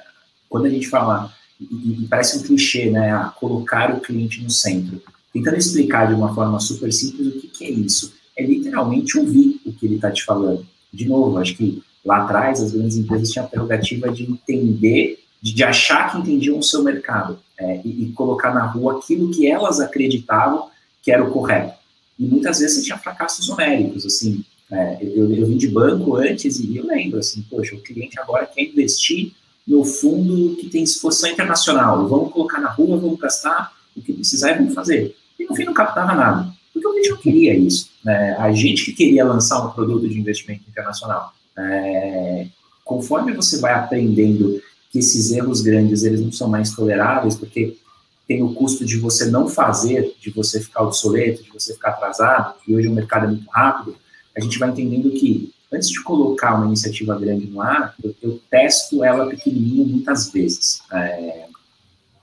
[0.49, 1.65] quando a gente fala, e,
[2.03, 3.13] e, parece um clichê, né?
[3.13, 5.03] A colocar o cliente no centro.
[5.33, 8.13] Tentando explicar de uma forma super simples o que, que é isso.
[8.37, 10.65] É literalmente ouvir o que ele está te falando.
[10.93, 15.53] De novo, acho que lá atrás as grandes empresas tinham a prerrogativa de entender, de,
[15.53, 19.49] de achar que entendiam o seu mercado é, e, e colocar na rua aquilo que
[19.49, 20.69] elas acreditavam
[21.05, 21.75] que era o correto.
[22.19, 26.59] E muitas vezes você tinha fracassos numéricos, assim, é, eu, eu vim de banco antes
[26.59, 29.33] e eu lembro, assim, poxa, o cliente agora quer investir
[29.67, 34.53] no fundo que tem exposição internacional, vamos colocar na rua, vamos gastar, o que precisar
[34.53, 35.15] e vamos fazer.
[35.39, 37.91] E no fim não captava nada, porque o cliente não queria isso.
[38.05, 38.37] Né?
[38.39, 41.33] A gente que queria lançar um produto de investimento internacional.
[41.57, 42.47] É,
[42.85, 47.77] conforme você vai aprendendo que esses erros grandes eles não são mais toleráveis, porque
[48.27, 52.55] tem o custo de você não fazer, de você ficar obsoleto, de você ficar atrasado,
[52.67, 53.97] e hoje o mercado é muito rápido,
[54.37, 58.41] a gente vai entendendo que antes de colocar uma iniciativa grande no ar, eu, eu
[58.51, 60.81] testo ela pequenininha muitas vezes.
[60.93, 61.47] É,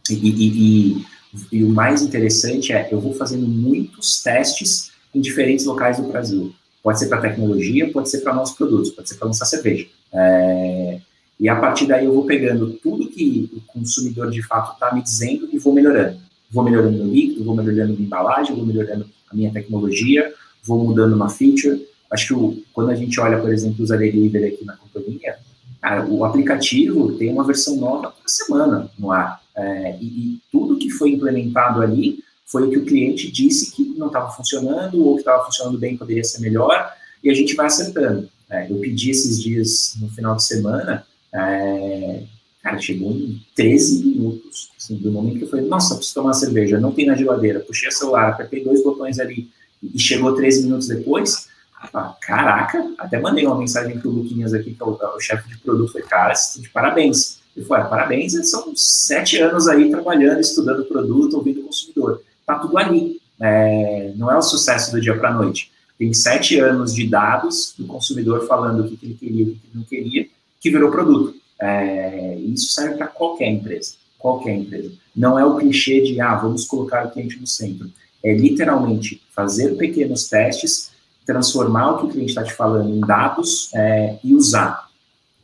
[0.09, 1.05] e, e, e,
[1.51, 6.53] e, o mais interessante é, eu vou fazendo muitos testes em diferentes locais do Brasil.
[6.81, 9.87] Pode ser para tecnologia, pode ser para nossos produtos, pode ser para lançar cerveja.
[10.13, 10.99] É,
[11.41, 15.01] e a partir daí eu vou pegando tudo que o consumidor de fato está me
[15.01, 16.19] dizendo e vou melhorando.
[16.51, 20.31] Vou melhorando meu líquido, vou melhorando minha embalagem, vou melhorando a minha tecnologia,
[20.63, 21.83] vou mudando uma feature.
[22.11, 25.37] Acho que o, quando a gente olha, por exemplo, os delivery aqui na companhia,
[25.81, 29.41] cara, o aplicativo tem uma versão nova por semana no ar.
[29.55, 33.83] É, e, e, tudo que foi implementado ali foi o que o cliente disse que
[33.97, 37.65] não estava funcionando ou que estava funcionando bem poderia ser melhor e a gente vai
[37.65, 38.29] acertando.
[38.47, 42.23] É, eu pedi esses dias no final de semana é,
[42.61, 46.79] cara, chegou em 13 minutos, assim, do momento que eu falei, nossa, preciso tomar cerveja,
[46.79, 49.49] não tem na geladeira, puxei o celular, apertei dois botões ali
[49.81, 51.47] e chegou 13 minutos depois,
[51.93, 55.57] ah, caraca, até mandei uma mensagem pro Luquinhas aqui, que é o, o chefe de
[55.57, 57.41] produto, falei, cara, de parabéns.
[57.55, 62.21] Ele falou, parabéns, são sete anos aí trabalhando, estudando produto, ouvindo o consumidor.
[62.45, 63.19] Tá tudo ali.
[63.39, 65.71] É, não é o sucesso do dia para noite.
[65.97, 69.53] Tem sete anos de dados do consumidor falando o que, que ele queria, o que
[69.53, 70.27] ele não queria,
[70.61, 71.35] que virou produto.
[71.59, 74.91] É, isso serve para qualquer empresa, qualquer empresa.
[75.15, 77.91] Não é o clichê de, ah, vamos colocar o cliente no centro.
[78.23, 80.91] É literalmente fazer pequenos testes,
[81.25, 84.89] transformar o que o cliente está te falando em dados é, e usar.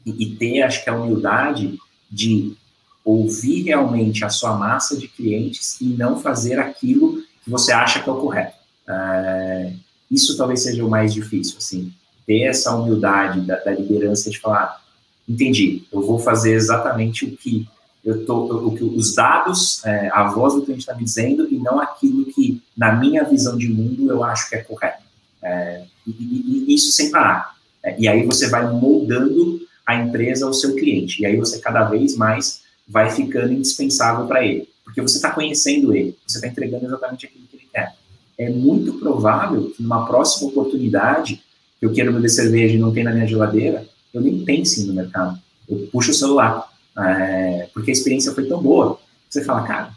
[0.05, 1.77] E, e, ter, acho que, a humildade
[2.09, 2.55] de
[3.03, 8.09] ouvir realmente a sua massa de clientes e não fazer aquilo que você acha que
[8.09, 8.55] é o correto.
[8.87, 9.73] É,
[10.09, 11.91] isso talvez seja o mais difícil, assim,
[12.25, 14.81] ter essa humildade da, da liderança de falar,
[15.27, 17.67] entendi, eu vou fazer exatamente o que
[18.03, 21.57] eu tô, o que os dados, é, a voz do cliente está me dizendo e
[21.57, 25.03] não aquilo que, na minha visão de mundo, eu acho que é correto.
[25.41, 27.55] É, e, e, e, isso sem parar.
[27.83, 31.21] É, e aí você vai moldando a empresa ao seu cliente.
[31.21, 34.69] E aí você cada vez mais vai ficando indispensável para ele.
[34.83, 37.93] Porque você está conhecendo ele, você está entregando exatamente aquilo que ele quer.
[38.37, 41.43] É muito provável que numa próxima oportunidade
[41.81, 45.37] eu quero beber cerveja e não tem na minha geladeira, eu nem pense no mercado.
[45.67, 48.99] Eu puxo o celular, é, porque a experiência foi tão boa.
[49.29, 49.91] Você fala, cara,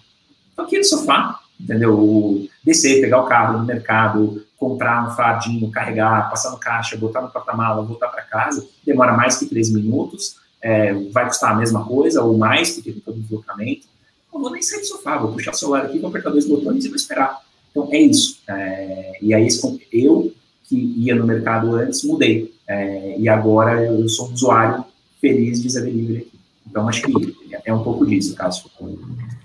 [0.56, 2.46] tô aqui no sofá, entendeu?
[2.64, 7.30] Descer, pegar o carro no mercado, comprar um fardinho, carregar, passar no caixa, botar no
[7.30, 12.22] porta-mala, voltar para casa, demora mais que três minutos, é, vai custar a mesma coisa
[12.22, 13.86] ou mais, porque tem todo o deslocamento.
[14.32, 16.84] Não vou nem sair do sofá, vou puxar o celular aqui, vou apertar dois botões
[16.84, 17.40] e vou esperar.
[17.70, 18.38] Então, é isso.
[18.48, 19.48] É, e aí,
[19.92, 20.32] eu
[20.64, 22.54] que ia no mercado antes, mudei.
[22.70, 24.84] É, e agora eu sou um usuário
[25.20, 26.30] feliz de Zé aqui.
[26.64, 28.70] Então, acho que é um pouco disso, Cássio.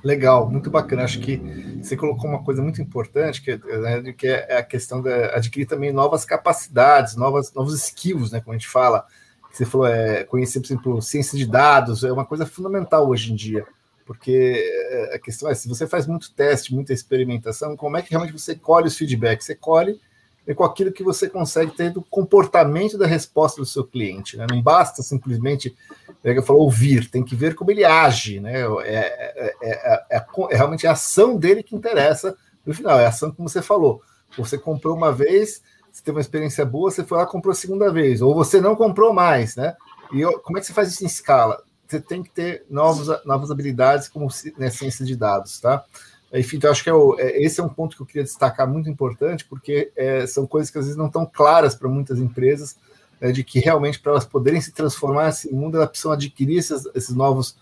[0.03, 1.03] Legal, muito bacana.
[1.03, 1.41] Acho que
[1.81, 5.91] você colocou uma coisa muito importante, que, né, que é a questão de adquirir também
[5.91, 9.07] novas capacidades, novas, novos skills, né, como a gente fala.
[9.51, 13.35] Você falou, é, conhecer, por exemplo, ciência de dados, é uma coisa fundamental hoje em
[13.35, 13.65] dia,
[14.05, 18.11] porque é, a questão é, se você faz muito teste, muita experimentação, como é que
[18.11, 19.47] realmente você colhe os feedbacks?
[19.47, 19.99] Você colhe
[20.47, 24.37] é com aquilo que você consegue ter do comportamento da resposta do seu cliente.
[24.37, 24.45] Né?
[24.49, 25.75] Não basta simplesmente,
[26.21, 28.39] pega falou, ouvir, tem que ver como ele age.
[28.39, 28.61] Né?
[28.83, 33.31] É, é, é, é, realmente a ação dele que interessa no final, é a ação
[33.31, 34.01] como você falou.
[34.37, 37.91] Você comprou uma vez, você teve uma experiência boa, você foi lá comprou a segunda
[37.91, 39.75] vez, ou você não comprou mais, né?
[40.11, 41.63] E como é que você faz isso em escala?
[41.87, 44.27] Você tem que ter novos, novas habilidades como
[44.57, 45.85] né, ciência de dados, tá?
[46.33, 48.67] Enfim, então acho que é o, é, esse é um ponto que eu queria destacar
[48.67, 52.75] muito importante, porque é, são coisas que às vezes não estão claras para muitas empresas,
[53.21, 56.85] né, de que realmente para elas poderem se transformar nesse mundo, elas precisam adquirir esses,
[56.93, 57.55] esses novos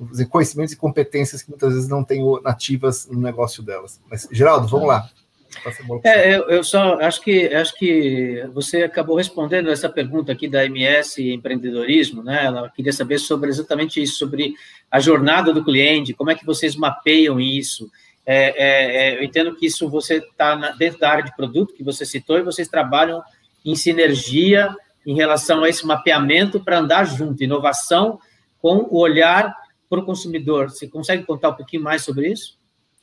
[0.00, 4.00] dizer, conhecimentos e competências que muitas vezes não têm nativas no negócio delas.
[4.10, 5.08] Mas, Geraldo, vamos lá.
[6.02, 10.64] É, eu, eu, só acho que acho que você acabou respondendo essa pergunta aqui da
[10.64, 12.46] MS empreendedorismo, né?
[12.46, 14.54] Ela queria saber sobre exatamente isso, sobre
[14.90, 17.88] a jornada do cliente, como é que vocês mapeiam isso.
[18.26, 21.84] É, é, é eu entendo que isso você está dentro da área de produto que
[21.84, 23.22] você citou e vocês trabalham
[23.64, 24.74] em sinergia
[25.06, 28.18] em relação a esse mapeamento para andar junto, inovação
[28.60, 29.54] com o olhar
[29.88, 30.70] para o consumidor.
[30.70, 32.56] Você consegue contar um pouquinho mais sobre isso?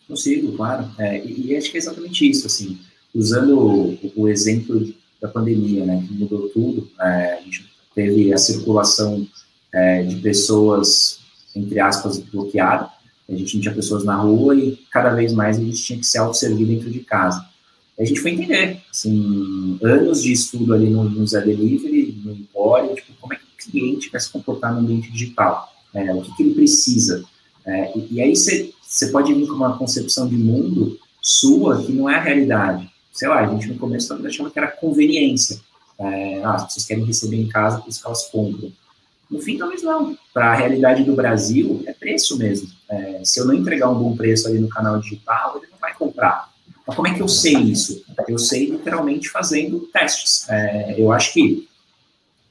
[0.07, 0.89] Consigo, claro.
[0.97, 2.79] É, e, acho que é exatamente isso, assim,
[3.13, 8.37] usando o, o exemplo da pandemia, né, que mudou tudo, é, a gente teve a
[8.37, 9.27] circulação
[9.73, 11.19] é, de pessoas,
[11.55, 12.89] entre aspas, bloqueada,
[13.31, 16.05] a gente não tinha pessoas na rua e cada vez mais a gente tinha que
[16.05, 17.45] se autosservir dentro de casa.
[17.97, 22.95] a gente foi entender, assim, anos de estudo ali no, no Zé Delivery, no Empório,
[22.95, 26.35] tipo, como é que o cliente vai se comportar no ambiente digital, é, o que,
[26.35, 27.23] que ele precisa.
[27.65, 32.09] É, e, e aí você pode vir com uma concepção de mundo sua que não
[32.09, 32.89] é a realidade.
[33.13, 35.59] Sei lá, a gente no começo talvez achava que era conveniência.
[35.99, 38.71] É, ah, as pessoas querem receber em casa, por isso que elas compram.
[39.31, 40.17] No fim, talvez não.
[40.33, 42.67] Para a realidade do Brasil, é preço mesmo.
[42.89, 45.93] É, se eu não entregar um bom preço ali no canal digital, ele não vai
[45.93, 46.51] comprar.
[46.85, 48.03] Mas como é que eu sei isso?
[48.27, 50.49] Eu sei literalmente fazendo testes.
[50.49, 51.67] É, eu acho que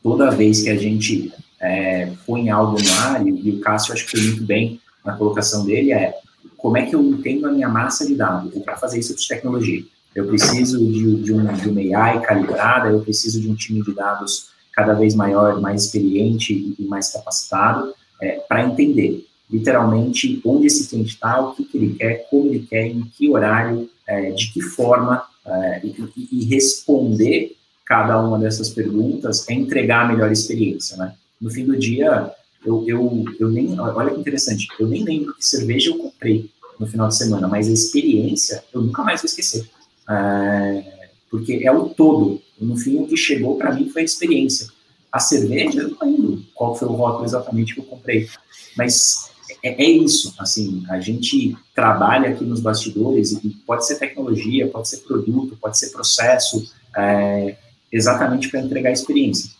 [0.02, 4.12] toda vez que a gente é, põe algo no ar, e o Cássio acho que
[4.12, 6.14] foi muito bem na colocação dele, é
[6.56, 8.54] como é que eu entendo a minha massa de dados?
[8.62, 9.84] Para fazer isso, eu preciso de tecnologia.
[10.14, 13.94] Eu preciso de, de, um, de uma AI calibrada, eu preciso de um time de
[13.94, 20.88] dados cada vez maior, mais experiente e mais capacitado é, para entender, literalmente, onde esse
[20.88, 24.52] cliente está, o que, que, ele quer, como ele quer, em que horário, é, de
[24.52, 30.96] que forma, é, e, e, responder cada uma dessas perguntas é entregar a melhor experiência,
[30.96, 31.14] né?
[31.40, 32.30] No fim do dia,
[32.64, 36.86] eu, eu, eu nem, olha que interessante, eu nem lembro que cerveja eu comprei no
[36.86, 39.68] final de semana, mas a experiência eu nunca mais vou esquecer.
[40.08, 40.99] É,
[41.30, 42.42] porque é o todo.
[42.60, 44.68] No fim, o que chegou para mim foi a experiência.
[45.10, 48.28] A cerveja, eu não lembro qual foi o rótulo exatamente que eu comprei.
[48.76, 49.30] Mas
[49.62, 54.88] é, é, isso, assim, a gente trabalha aqui nos bastidores e pode ser tecnologia, pode
[54.88, 57.56] ser produto, pode ser processo, é,
[57.92, 59.50] exatamente para entregar a experiência.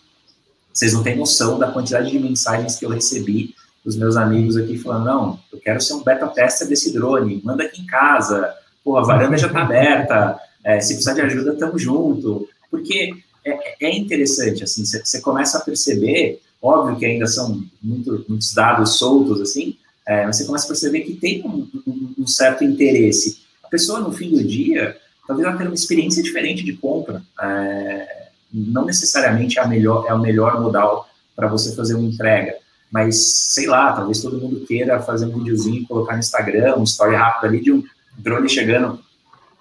[0.72, 3.54] Vocês não têm noção da quantidade de mensagens que eu recebi
[3.84, 7.64] dos meus amigos aqui falando, não, eu quero ser um beta tester desse drone, manda
[7.64, 8.54] aqui em casa,
[8.84, 12.48] pô, a varanda já está aberta, é, se precisar de ajuda, tamo junto.
[12.70, 18.52] Porque é, é interessante, assim, você começa a perceber, óbvio que ainda são muito, muitos
[18.54, 22.64] dados soltos, assim, é, mas você começa a perceber que tem um, um, um, certo
[22.64, 23.38] interesse.
[23.64, 24.96] A pessoa, no fim do dia,
[25.26, 27.22] talvez ela tenha uma experiência diferente de compra.
[27.40, 32.56] É, não necessariamente é, a melhor, é o melhor modal para você fazer uma entrega,
[32.90, 37.18] mas sei lá, talvez todo mundo queira fazer um videozinho, colocar no Instagram, uma história
[37.18, 37.82] rápida ali de um
[38.18, 39.00] drone chegando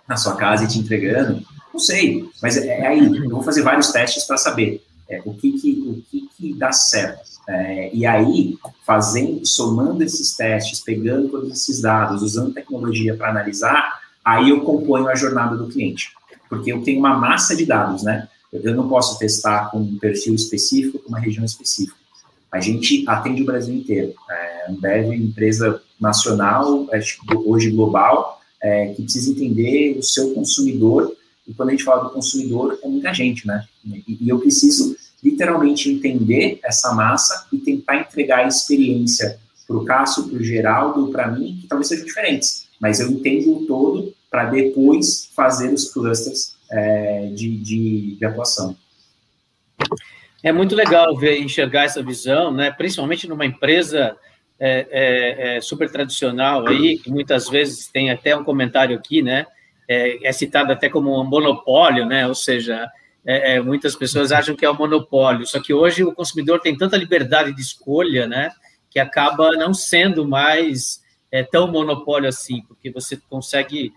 [0.09, 1.45] na sua casa e te entregando.
[1.71, 5.33] Não sei, mas é, é aí, eu vou fazer vários testes para saber é, o,
[5.35, 7.29] que, que, o que, que dá certo.
[7.47, 13.99] É, e aí, fazendo, somando esses testes, pegando todos esses dados, usando tecnologia para analisar,
[14.25, 16.11] aí eu componho a jornada do cliente.
[16.49, 18.27] Porque eu tenho uma massa de dados, né?
[18.51, 21.97] Eu não posso testar com um perfil específico, com uma região específica.
[22.51, 24.13] A gente atende o Brasil inteiro.
[24.29, 26.99] É, Ambev é empresa nacional, é,
[27.45, 31.15] hoje global, é, que precisa entender o seu consumidor.
[31.47, 33.65] E quando a gente fala do consumidor, é muita gente, né?
[33.85, 39.85] E, e eu preciso literalmente entender essa massa e tentar entregar a experiência para o
[39.85, 42.67] Cássio, para o Geraldo, para mim, que talvez sejam diferentes.
[42.79, 48.75] Mas eu entendo o todo para depois fazer os clusters é, de, de, de, atuação.
[50.41, 52.71] É muito legal ver, enxergar essa visão, né?
[52.71, 54.15] principalmente numa empresa
[54.59, 59.45] é, é, é, super tradicional aí, que muitas vezes tem até um comentário aqui, né?
[59.87, 62.27] É, é citado até como um monopólio, né?
[62.27, 62.91] Ou seja,
[63.25, 66.97] é, muitas pessoas acham que é um monopólio, só que hoje o consumidor tem tanta
[66.97, 68.51] liberdade de escolha, né?
[68.89, 71.01] Que acaba não sendo mais
[71.51, 73.93] tão monopólio assim, porque você consegue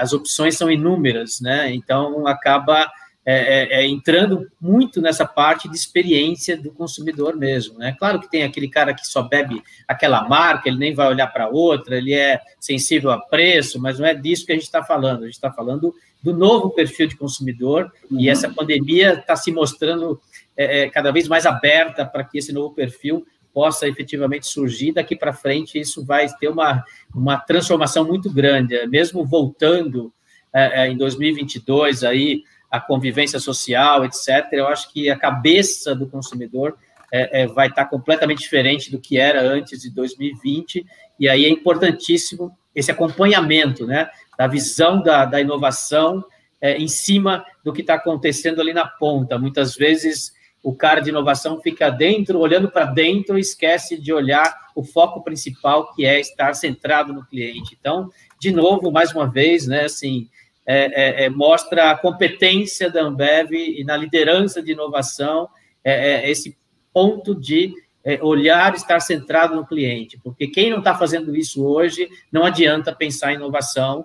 [0.00, 1.74] as opções são inúmeras, né?
[1.74, 2.90] Então acaba
[3.26, 7.96] é, é, é, entrando muito nessa parte de experiência do consumidor mesmo, né?
[7.98, 11.48] Claro que tem aquele cara que só bebe aquela marca, ele nem vai olhar para
[11.48, 15.22] outra, ele é sensível a preço, mas não é disso que a gente está falando.
[15.22, 18.20] A gente está falando do novo perfil de consumidor uhum.
[18.20, 20.20] e essa pandemia está se mostrando
[20.54, 25.32] é, cada vez mais aberta para que esse novo perfil possa efetivamente surgir, daqui para
[25.32, 30.12] frente isso vai ter uma, uma transformação muito grande, mesmo voltando
[30.52, 32.42] é, é em 2022 aí
[32.74, 34.48] a convivência social, etc.
[34.50, 36.76] Eu acho que a cabeça do consumidor
[37.12, 40.84] é, é, vai estar completamente diferente do que era antes de 2020
[41.20, 46.24] e aí é importantíssimo esse acompanhamento, né, da visão da, da inovação
[46.60, 49.38] é, em cima do que está acontecendo ali na ponta.
[49.38, 54.52] Muitas vezes o cara de inovação fica dentro, olhando para dentro, e esquece de olhar
[54.74, 57.76] o foco principal, que é estar centrado no cliente.
[57.78, 58.10] Então,
[58.40, 60.28] de novo, mais uma vez, né, assim,
[60.66, 65.48] é, é, é mostra a competência da Ambev e na liderança de inovação,
[65.82, 66.56] é, é, esse
[66.92, 67.72] ponto de
[68.20, 73.32] olhar, estar centrado no cliente, porque quem não está fazendo isso hoje, não adianta pensar
[73.32, 74.04] em inovação,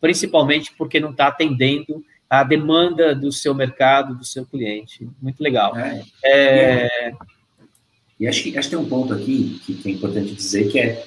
[0.00, 5.08] principalmente porque não está atendendo a demanda do seu mercado, do seu cliente.
[5.20, 5.76] Muito legal.
[5.76, 6.04] É.
[6.24, 7.12] é.
[8.18, 10.78] E acho que, acho que tem um ponto aqui que, que, é importante dizer, que
[10.78, 11.04] é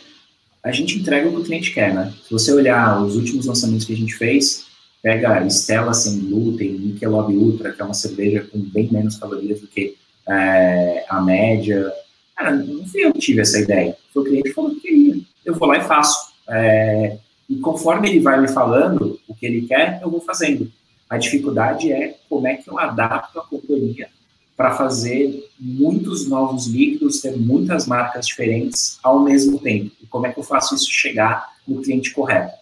[0.63, 2.13] a gente entrega o que o cliente quer, né?
[2.25, 4.65] Se você olhar os últimos lançamentos que a gente fez,
[5.01, 9.67] pega Stella sem glúten, Michelob Ultra, que é uma cerveja com bem menos calorias do
[9.67, 9.95] que
[10.27, 11.91] é, a média.
[12.35, 13.95] Cara, não fui eu que tive essa ideia.
[14.13, 15.21] Foi o cliente que falou que queria.
[15.45, 16.33] Eu vou lá e faço.
[16.49, 17.17] É,
[17.49, 20.71] e conforme ele vai me falando o que ele quer, eu vou fazendo.
[21.09, 24.09] A dificuldade é como é que eu adapto a companhia
[24.57, 29.91] para fazer muitos novos líquidos, ter muitas marcas diferentes ao mesmo tempo.
[30.01, 32.57] E como é que eu faço isso chegar no cliente correto?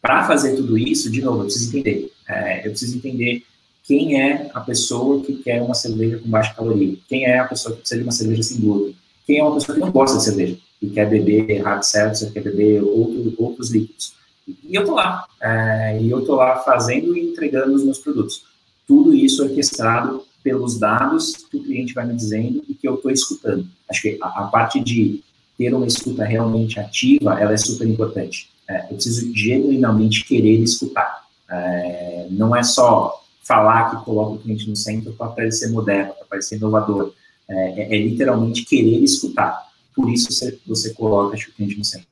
[0.00, 2.12] Para fazer tudo isso, de novo, eu preciso entender.
[2.28, 3.42] É, eu preciso entender
[3.82, 7.74] quem é a pessoa que quer uma cerveja com baixa caloria, quem é a pessoa
[7.74, 10.24] que precisa de uma cerveja sem glúten, quem é uma pessoa que não gosta de
[10.24, 14.14] cerveja, e quer beber hard seltzer, quer beber outro, outros líquidos.
[14.46, 18.44] E eu tô lá, é, e eu tô lá fazendo e entregando os meus produtos.
[18.86, 23.10] Tudo isso orquestrado pelos dados que o cliente vai me dizendo e que eu estou
[23.10, 23.66] escutando.
[23.88, 25.22] Acho que a, a, parte de
[25.56, 28.50] ter uma escuta realmente ativa, ela é super importante.
[28.68, 31.26] É, eu preciso genuinamente querer escutar.
[31.50, 36.26] É, não é só falar que coloca o cliente no centro para parecer moderno, para
[36.26, 37.12] parecer inovador.
[37.48, 39.68] É, é, é, literalmente querer escutar.
[39.94, 42.06] Por isso você, você coloca o cliente no centro.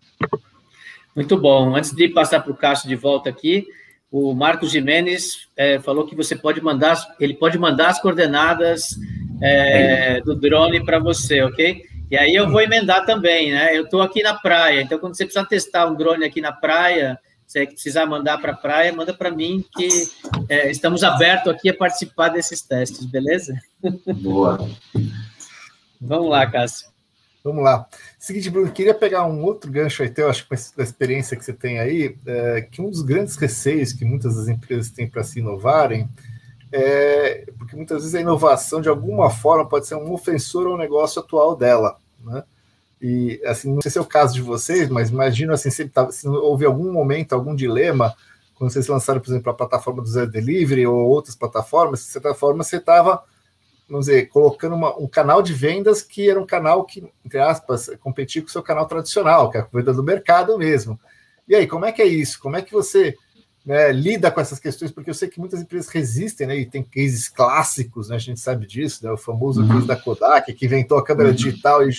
[1.15, 1.75] Muito bom.
[1.75, 3.67] Antes de passar para o Cássio de volta aqui,
[4.11, 8.99] o Marcos Jimenez é, falou que você pode mandar, ele pode mandar as coordenadas
[9.41, 11.85] é, do drone para você, ok?
[12.11, 13.77] E aí eu vou emendar também, né?
[13.77, 17.19] Eu estou aqui na praia, então quando você precisar testar um drone aqui na praia,
[17.47, 19.89] se precisar mandar para a praia, manda para mim, que
[20.49, 23.55] é, estamos abertos aqui a participar desses testes, beleza?
[24.07, 24.69] Boa.
[26.01, 26.90] Vamos lá, Cássio.
[27.43, 27.87] Vamos lá.
[28.19, 31.55] Seguinte, Bruno, queria pegar um outro gancho aí, eu acho que da experiência que você
[31.55, 35.39] tem aí, é, que um dos grandes receios que muitas das empresas têm para se
[35.39, 36.09] inovarem
[36.73, 41.21] é porque muitas vezes a inovação, de alguma forma, pode ser um ofensor ao negócio
[41.21, 42.45] atual dela, né?
[43.03, 46.11] E, assim, não sei se é o caso de vocês, mas imagino, assim, se, tá,
[46.13, 48.15] se houve algum momento, algum dilema,
[48.55, 52.35] quando vocês lançaram, por exemplo, a plataforma do Zero Delivery ou outras plataformas, de certa
[52.35, 53.25] forma você estava,
[53.91, 57.91] vamos dizer, colocando uma, um canal de vendas que era um canal que, entre aspas,
[58.01, 60.99] competia com o seu canal tradicional, que é a venda do mercado mesmo.
[61.49, 62.39] E aí, como é que é isso?
[62.41, 63.17] Como é que você
[63.67, 64.91] né, lida com essas questões?
[64.91, 68.41] Porque eu sei que muitas empresas resistem, né, e tem cases clássicos, né, a gente
[68.41, 69.69] sabe disso, né, o famoso uhum.
[69.69, 71.35] case da Kodak, que inventou a câmera uhum.
[71.35, 71.93] digital e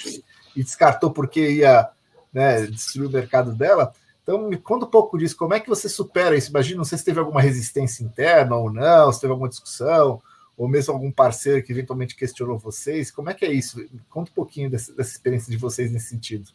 [0.55, 1.89] e descartou porque ia
[2.33, 3.93] né, destruir o mercado dela.
[4.23, 5.35] Então, me conta um pouco disso.
[5.35, 6.49] Como é que você supera isso?
[6.49, 10.21] Imagina, não sei se teve alguma resistência interna ou não, se teve alguma discussão,
[10.61, 13.09] ou mesmo algum parceiro que eventualmente questionou vocês.
[13.09, 13.83] Como é que é isso?
[14.11, 16.51] Conta um pouquinho dessa, dessa experiência de vocês nesse sentido.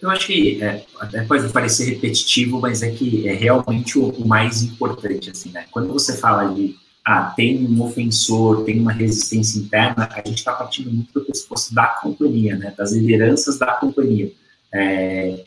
[0.00, 4.28] Eu acho que é, até pode parecer repetitivo, mas é que é realmente o, o
[4.28, 5.66] mais importante, assim, né?
[5.72, 10.52] Quando você fala de ah, tem um ofensor, tem uma resistência interna, a gente está
[10.52, 14.30] partindo muito do pressuposto da companhia, né, das lideranças da companhia.
[14.72, 15.42] É,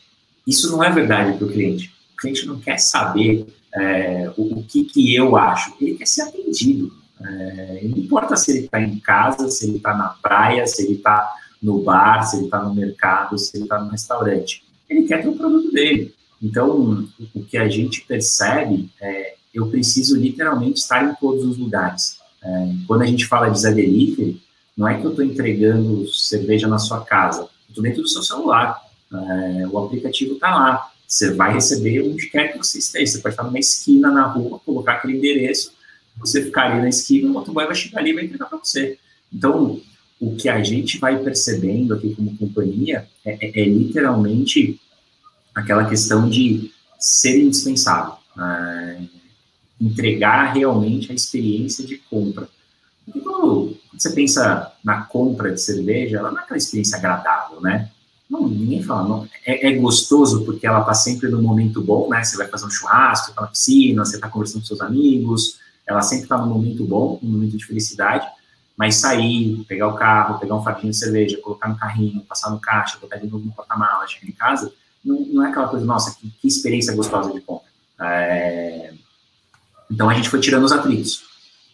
[0.46, 1.90] isso não é verdade para o cliente.
[2.12, 6.22] O cliente não quer saber é, o, o, que, que eu acho, ele quer ser
[6.22, 6.99] atendido.
[7.22, 10.94] É, não importa se ele está em casa, se ele está na praia, se ele
[10.94, 14.64] está no bar, se ele está no mercado, se ele está no restaurante.
[14.88, 16.14] Ele quer ter o produto dele.
[16.42, 22.18] Então, o que a gente percebe é, eu preciso literalmente estar em todos os lugares.
[22.42, 24.40] É, quando a gente fala de Zé Delivery,
[24.76, 28.22] não é que eu estou entregando cerveja na sua casa, eu estou dentro do seu
[28.22, 28.80] celular.
[29.12, 30.90] É, o aplicativo está lá.
[31.06, 33.12] Você vai receber onde quer que você esteja.
[33.12, 35.72] Você pode estar numa esquina na rua, colocar aquele endereço,
[36.20, 38.98] você ficar ali na esquina, o motoboy vai chegar ali e vai entregar para você.
[39.32, 39.80] Então,
[40.20, 44.78] o que a gente vai percebendo aqui como companhia é, é, é literalmente
[45.54, 48.14] aquela questão de ser indispensável.
[48.38, 49.00] É,
[49.80, 52.46] entregar realmente a experiência de compra.
[53.04, 57.90] Porque quando você pensa na compra de cerveja, ela não é aquela experiência agradável, né?
[58.28, 59.28] Não, ninguém fala, não.
[59.44, 62.22] É, é gostoso porque ela está sempre no momento bom, né?
[62.22, 65.58] Você vai fazer um churrasco, tá na piscina, você está conversando com seus amigos,
[65.90, 68.26] ela sempre está no momento bom, no momento de felicidade,
[68.76, 72.60] mas sair, pegar o carro, pegar um fatinho de cerveja, colocar no carrinho, passar no
[72.60, 74.72] caixa, botar de novo no porta-malas, chegar em casa,
[75.04, 77.68] não, não é aquela coisa, nossa, que, que experiência gostosa de compra.
[78.00, 78.92] É,
[79.90, 81.24] então a gente foi tirando os atritos.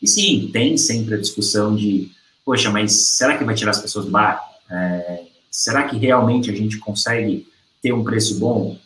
[0.00, 2.10] E sim, tem sempre a discussão de,
[2.44, 4.42] poxa, mas será que vai tirar as pessoas do bar?
[4.70, 7.46] É, será que realmente a gente consegue
[7.82, 8.78] ter um preço bom?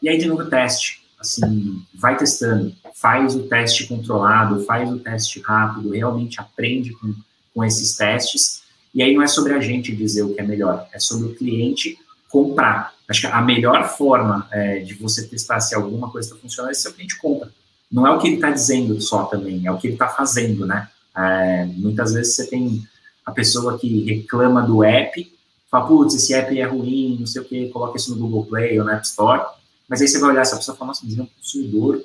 [0.00, 1.06] E aí, de novo, teste.
[1.20, 7.14] Assim, vai testando, faz o teste controlado, faz o teste rápido, realmente aprende com,
[7.54, 8.62] com esses testes.
[8.92, 11.34] E aí não é sobre a gente dizer o que é melhor, é sobre o
[11.34, 11.96] cliente
[12.28, 12.92] comprar.
[13.08, 16.74] Acho que a melhor forma é, de você testar se alguma coisa está funcionando é
[16.74, 17.50] se o cliente compra.
[17.90, 20.66] Não é o que ele está dizendo só também, é o que ele está fazendo,
[20.66, 20.88] né?
[21.16, 22.86] É, muitas vezes você tem
[23.24, 25.32] a pessoa que reclama do app,
[25.70, 28.78] fala, putz, esse app é ruim, não sei o que, coloca isso no Google Play
[28.78, 29.42] ou na App Store,
[29.88, 32.02] mas aí você vai olhar essa pessoa e fala, nossa, mas ele é um consumidor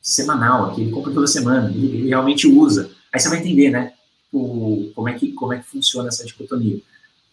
[0.00, 2.90] semanal aqui, ele compra toda semana, ele, ele realmente usa.
[3.12, 3.92] Aí você vai entender, né,
[4.32, 6.80] o, como, é que, como é que funciona essa dicotomia.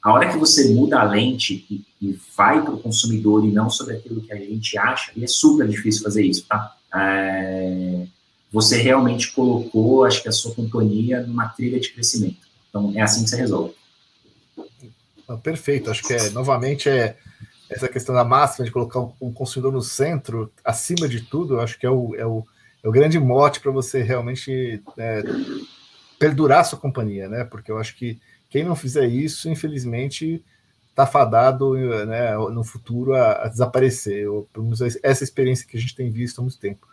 [0.02, 3.70] A hora que você muda a lente e, e vai para o consumidor e não
[3.70, 6.76] sobre aquilo que a gente acha, e é super difícil fazer isso, tá?
[6.94, 8.06] É,
[8.52, 12.48] você realmente colocou, acho que a sua companhia numa trilha de crescimento.
[12.70, 13.74] Então, é assim que você resolve.
[15.44, 17.18] Perfeito, acho que é, novamente, é
[17.70, 21.86] essa questão da máxima de colocar o consumidor no centro, acima de tudo, acho que
[21.86, 22.46] é o, é o,
[22.88, 25.22] é o grande mote para você realmente é,
[26.18, 27.44] perdurar sua companhia, né?
[27.44, 28.18] Porque eu acho que
[28.50, 30.44] quem não fizer isso, infelizmente,
[30.90, 31.74] está fadado
[32.06, 34.26] né, no futuro a, a desaparecer.
[35.04, 36.88] Essa experiência que a gente tem visto há muito tempo.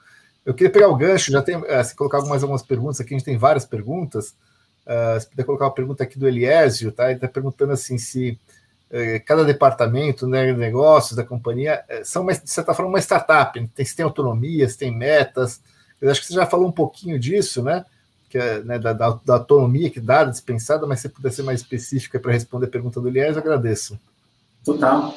[0.45, 3.19] Eu queria pegar o gancho, já tem, eh, se colocar mais algumas perguntas aqui, a
[3.19, 4.35] gente tem várias perguntas.
[4.85, 7.07] Uh, se puder colocar uma pergunta aqui do Eliésio, tá?
[7.07, 8.39] Ele está perguntando assim se
[8.91, 13.87] uh, cada departamento, né, negócios da companhia são, uma, de certa forma, uma startup, tem,
[13.87, 15.63] se tem autonomia, se tem metas.
[16.01, 17.85] Eu acho que você já falou um pouquinho disso, né?
[18.35, 21.61] que é, né, da, da, da, autonomia que dá, dispensada, mas se puder ser mais
[21.61, 23.97] específica para responder a pergunta do Elias, agradeço.
[24.65, 25.17] Total.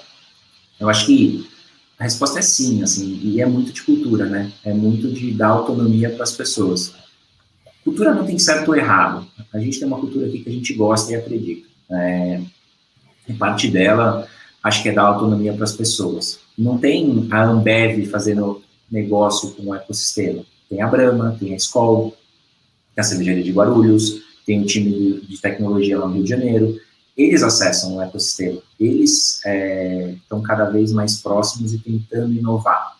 [0.80, 1.50] Eu acho que
[1.98, 4.54] a resposta é sim, assim, e é muito de cultura, né?
[4.64, 6.94] É muito de dar autonomia para as pessoas.
[7.84, 9.26] Cultura não tem certo ou errado.
[9.52, 11.68] A gente tem uma cultura aqui que a gente gosta e acredita.
[11.90, 12.40] É,
[13.28, 14.28] e parte dela,
[14.62, 16.40] acho que é dar autonomia para as pessoas.
[16.56, 18.62] Não tem a Ambev fazendo
[18.92, 20.46] negócio com o ecossistema.
[20.70, 22.16] Tem a Brahma, tem a Skol,
[22.96, 26.80] tem a cervejaria de Guarulhos, tem um time de, tecnologia lá no Rio de Janeiro.
[27.16, 32.98] Eles acessam o ecossistema, eles é, estão cada vez mais próximos e tentando inovar.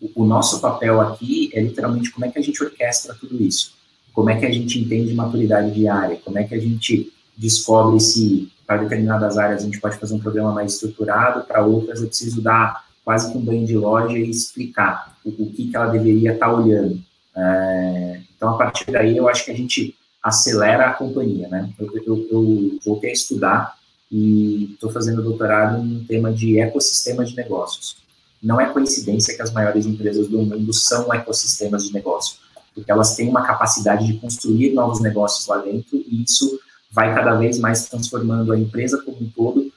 [0.00, 3.72] O, o nosso papel aqui é literalmente como é que a gente orquestra tudo isso,
[4.12, 7.98] como é que a gente entende maturidade de área, como é que a gente descobre
[8.00, 12.06] se para determinadas áreas a gente pode fazer um programa mais estruturado, para outras eu
[12.06, 15.86] preciso dar quase que um banho de loja e explicar o, o que, que ela
[15.86, 17.00] deveria estar tá olhando.
[17.36, 21.70] É, então, a partir daí, eu acho que a gente acelera a companhia, né?
[21.78, 23.76] Eu, eu, eu voltei a estudar
[24.10, 27.96] e estou fazendo doutorado em um tema de ecossistema de negócios.
[28.42, 32.38] Não é coincidência que as maiores empresas do mundo são ecossistemas de negócio,
[32.74, 36.58] porque elas têm uma capacidade de construir novos negócios lá dentro e isso
[36.90, 39.72] vai cada vez mais transformando a empresa como um todo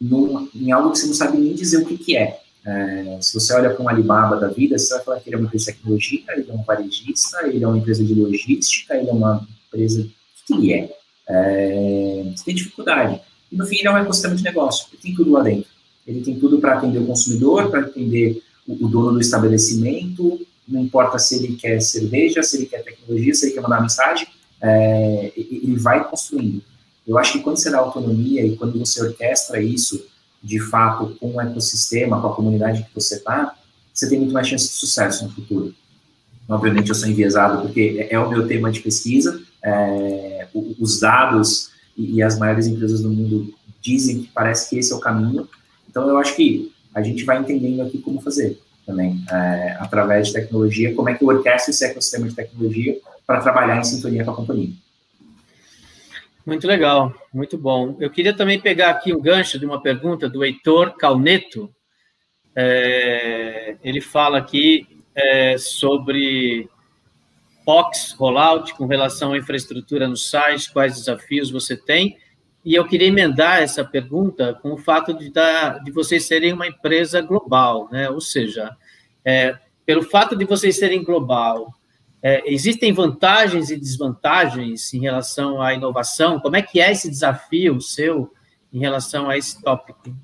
[0.00, 2.40] num, em algo que você não sabe nem dizer o que, que é.
[2.66, 5.38] É, se você olha para um Alibaba da vida, você vai falar que ele é
[5.38, 9.12] uma empresa de ele é um varejista, ele é uma empresa de logística, ele é
[9.12, 10.02] uma empresa.
[10.02, 10.96] O que ele é?
[11.28, 13.20] é você tem dificuldade.
[13.50, 15.70] E no fim, ele é um ecossistema de negócio, ele tem tudo lá dentro.
[16.06, 20.82] Ele tem tudo para atender o consumidor, para atender o, o, dono do estabelecimento, não
[20.82, 24.26] importa se ele quer cerveja, se ele quer tecnologia, se ele quer mandar mensagem,
[24.60, 26.62] é, ele vai construindo.
[27.06, 30.06] Eu acho que quando você dá autonomia e quando você orquestra isso
[30.42, 33.54] de fato com o ecossistema, com a comunidade que você está,
[33.92, 35.74] você tem muito mais chance de sucesso no futuro.
[36.48, 41.70] Obviamente eu sou enviesado porque é, é o meu tema de pesquisa, é, os dados
[41.96, 45.48] e, as maiores empresas do mundo dizem que parece que esse é o caminho,
[45.88, 50.32] então eu acho que a gente vai entendendo aqui como fazer também, é, através de
[50.32, 54.30] tecnologia, como é que eu orquestro esse ecossistema de tecnologia para trabalhar em sintonia com
[54.30, 54.70] a companhia.
[56.48, 57.94] Muito legal, muito bom.
[58.00, 61.70] Eu queria também pegar aqui um gancho de uma pergunta do Heitor Calneto.
[62.56, 66.66] É, ele fala aqui é, sobre
[67.66, 72.16] POX, rollout, com relação à infraestrutura no site, quais desafios você tem.
[72.64, 76.66] E eu queria emendar essa pergunta com o fato de, dar, de vocês serem uma
[76.66, 78.08] empresa global, né?
[78.08, 78.74] Ou seja,
[79.22, 81.74] é, pelo fato de vocês serem global,
[82.22, 86.40] é, existem vantagens e desvantagens em relação à inovação?
[86.40, 88.32] Como é que é esse desafio seu
[88.72, 90.14] em relação a esse tópico?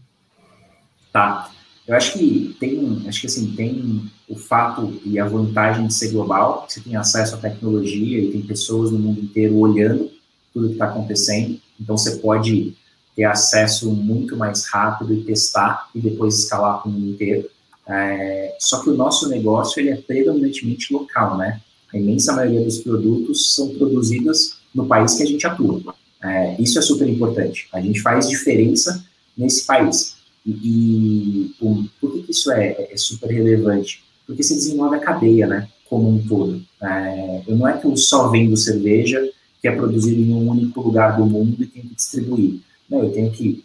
[1.12, 1.51] Tá.
[1.86, 6.12] Eu acho que tem, acho que assim, tem o fato e a vantagem de ser
[6.12, 10.11] global, você tem acesso à tecnologia e tem pessoas no mundo inteiro olhando
[10.53, 12.74] tudo que está acontecendo, então você pode
[13.14, 17.49] ter acesso muito mais rápido e testar e depois escalar para o mundo inteiro.
[17.86, 21.61] É, só que o nosso negócio ele é predominantemente local, né?
[21.95, 25.95] A imensa maioria dos produtos são produzidos no país que a gente atua.
[26.20, 27.68] É, isso é super importante.
[27.72, 29.07] A gente faz diferença
[29.38, 30.16] nesse país.
[30.45, 34.03] E, e um, por que, isso é, é, super relevante?
[34.26, 35.68] Porque se desenvolve a cadeia, né?
[35.88, 36.61] Como um todo.
[36.82, 39.30] É, eu não é que eu só vendo cerveja
[39.62, 42.59] que é produzida em um único lugar do mundo e tenho que distribuir.
[42.90, 43.64] Não, eu tenho que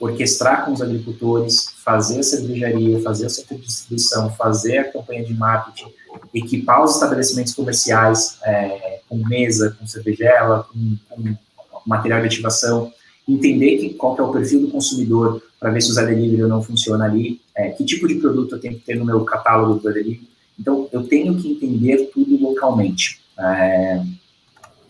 [0.00, 5.32] orquestrar com os agricultores, fazer a cervejaria, fazer a de distribuição, fazer a campanha de
[5.34, 5.92] marketing,
[6.34, 11.36] equipar os estabelecimentos comerciais é, com mesa, com cervejela, com, com,
[11.86, 12.92] material de ativação,
[13.26, 16.62] entender que, qual que é o perfil do consumidor para ver se o Delivery não
[16.62, 19.82] funciona ali, é, que tipo de produto eu tenho que ter no meu catálogo do
[19.82, 20.28] Delivery.
[20.58, 23.20] Então, eu tenho que entender tudo localmente.
[23.38, 24.02] É,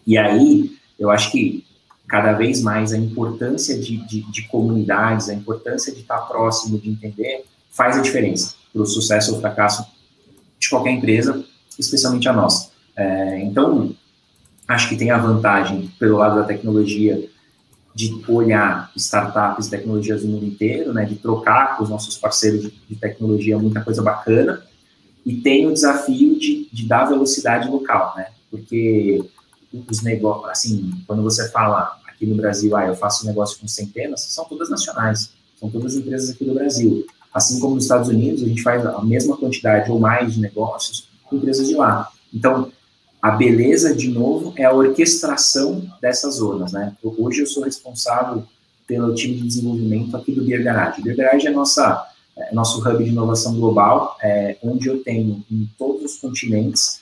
[0.07, 1.65] e aí, eu acho que
[2.09, 6.89] cada vez mais a importância de, de, de, comunidades, a importância de estar próximo, de
[6.89, 9.87] entender, faz a diferença para o sucesso ou fracasso
[10.59, 11.45] de qualquer empresa,
[11.79, 12.71] especialmente a nossa.
[12.97, 13.95] É, então,
[14.67, 17.29] acho que tem a vantagem, pelo lado da tecnologia,
[17.95, 22.63] de olhar startups e tecnologias do mundo inteiro, né, de trocar com os nossos parceiros
[22.63, 24.63] de, de tecnologia muita coisa bacana,
[25.27, 29.23] e tem o desafio de, de dar velocidade local, né, porque
[29.73, 34.23] os negócios, assim, quando você fala aqui no Brasil, ah, eu faço negócio com centenas,
[34.23, 37.07] são todas nacionais, são todas empresas aqui do Brasil.
[37.33, 41.09] Assim como nos Estados Unidos, a gente faz a mesma quantidade ou mais de negócios
[41.25, 42.11] com empresas de lá.
[42.33, 42.73] Então,
[43.21, 46.97] a beleza, de novo, é a orquestração dessas zonas, né?
[47.03, 48.45] Hoje eu sou responsável
[48.87, 51.01] pelo time de desenvolvimento aqui do Beer Garage.
[51.01, 52.07] O Beer Garage é nossa,
[52.37, 57.01] é nosso hub de inovação global, é, onde eu tenho em todos os continentes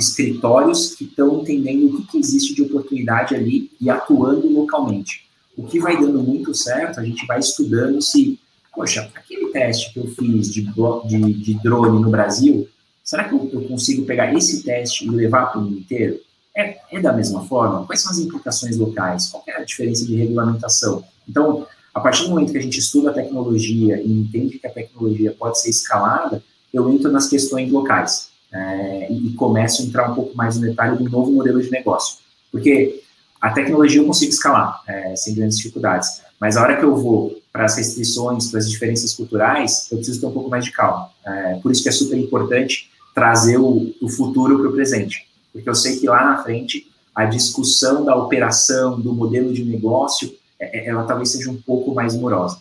[0.00, 5.28] escritórios que estão entendendo o que, que, existe de oportunidade ali e atuando localmente.
[5.56, 8.38] O que vai dando muito certo, a gente vai estudando se,
[8.74, 10.62] poxa, aquele teste que eu fiz de,
[11.06, 12.66] de, de drone no Brasil,
[13.04, 16.18] será que eu, eu, consigo pegar esse teste e levar para o mundo inteiro?
[16.56, 17.86] É, é da mesma forma?
[17.86, 19.28] Quais são as implicações locais?
[19.28, 21.04] Qual é a diferença de regulamentação?
[21.28, 24.70] Então, a partir do momento que a gente estuda a tecnologia e entende que a
[24.70, 26.42] tecnologia pode ser escalada,
[26.72, 30.96] eu entro nas questões locais é, e começo a entrar um pouco mais no detalhe
[30.96, 32.18] do novo modelo de negócio.
[32.50, 33.02] Porque
[33.40, 37.40] a tecnologia eu consigo escalar é, sem grandes dificuldades, mas a hora que eu vou
[37.52, 41.10] para as restrições, para as diferenças culturais, eu preciso ter um pouco mais de calma.
[41.24, 45.68] É, por isso que é super importante trazer o, o futuro para o presente, porque
[45.68, 50.78] eu sei que lá na frente a discussão da operação, do modelo de negócio, é,
[50.78, 52.60] é, ela talvez seja um pouco mais morosa.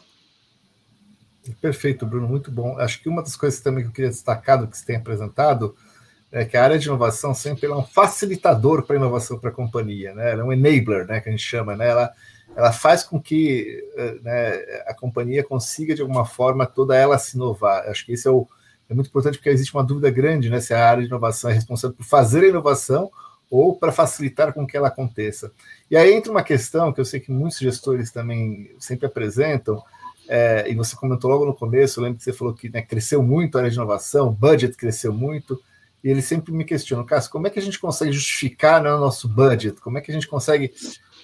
[1.61, 2.77] Perfeito, Bruno, muito bom.
[2.77, 5.75] Acho que uma das coisas também que eu queria destacar do que você tem apresentado
[6.31, 9.53] é que a área de inovação sempre é um facilitador para a inovação para a
[9.53, 10.31] companhia, né?
[10.31, 11.89] Ela é um enabler, né, que a gente chama, né?
[11.89, 12.11] Ela,
[12.55, 14.51] ela faz com que eh, né,
[14.85, 17.87] a companhia consiga, de alguma forma, toda ela se inovar.
[17.89, 20.59] Acho que isso é, é muito importante porque existe uma dúvida grande, né?
[20.59, 23.09] Se a área de inovação é responsável por fazer a inovação
[23.49, 25.51] ou para facilitar com que ela aconteça.
[25.89, 29.81] E aí entra uma questão que eu sei que muitos gestores também sempre apresentam,
[30.31, 33.23] é, e você comentou logo no começo, eu lembro que você falou que né, cresceu
[33.23, 35.59] muito a área de inovação, o budget cresceu muito,
[36.03, 38.99] e ele sempre me questiona, Cássio, como é que a gente consegue justificar né, o
[38.99, 39.81] nosso budget?
[39.81, 40.71] Como é que a gente consegue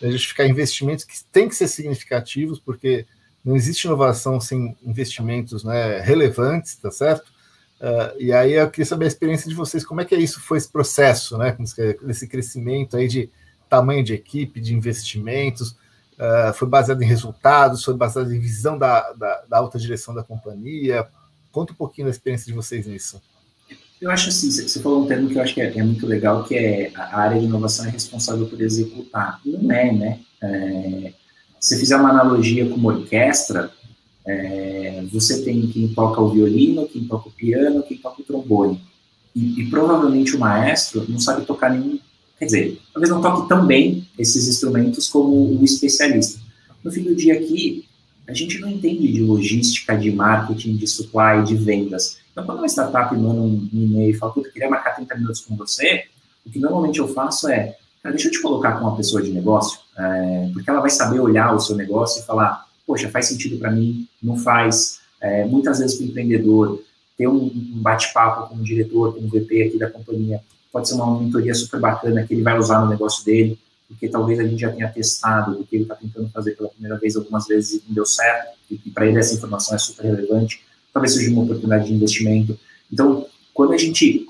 [0.01, 3.06] né, justificar investimentos que têm que ser significativos, porque
[3.43, 7.30] não existe inovação sem investimentos né, relevantes, tá certo?
[7.80, 10.41] Uh, e aí eu queria saber a experiência de vocês, como é que é isso
[10.41, 11.56] foi esse processo, né?
[12.08, 13.30] Esse crescimento aí de
[13.70, 15.78] tamanho de equipe, de investimentos,
[16.18, 20.24] Uh, foi baseado em resultados, foi baseado em visão da, da, da, alta direção da
[20.24, 21.05] companhia.
[21.51, 23.22] Conta um pouquinho da experiência de vocês nisso.
[23.99, 26.43] Eu acho assim, você falou um termo que eu acho que é, é muito legal,
[26.43, 29.41] que é a área de inovação é responsável por executar.
[29.45, 30.20] Não é, né?
[30.41, 31.13] É,
[31.59, 33.72] se fizer uma analogia com uma orquestra,
[34.26, 38.82] é, você tem quem toca o violino, quem toca o piano, quem toca o trombone.
[39.36, 41.99] E, e provavelmente o maestro não sabe tocar nenhum
[42.38, 46.40] Quer dizer, talvez não toque tão bem esses instrumentos como o especialista.
[46.84, 47.86] No fim do dia aqui,
[48.28, 52.18] a gente não entende de logística, de marketing, de supply, de vendas.
[52.32, 55.56] Então, quando uma startup manda um e-mail e fala, puta, queria marcar 30 minutos com
[55.56, 56.06] você,
[56.46, 59.32] o que normalmente eu faço é, cara, deixa eu te colocar com uma pessoa de
[59.32, 63.58] negócio, é, porque ela vai saber olhar o seu negócio e falar, poxa, faz sentido
[63.58, 65.00] para mim, não faz.
[65.22, 66.84] É, muitas vezes para o empreendedor,
[67.18, 70.42] ter um, um bate-papo com o diretor, com o VP aqui da companhia,
[70.76, 73.58] pode ser uma mentoria super bacana que ele vai usar no negócio dele,
[73.88, 76.98] porque talvez a gente já tenha testado o que ele está tentando fazer pela primeira
[76.98, 81.14] vez algumas vezes não deu certo, e para ele essa informação é super relevante, talvez
[81.14, 82.60] seja uma oportunidade de investimento.
[82.92, 84.28] Então, quando a gente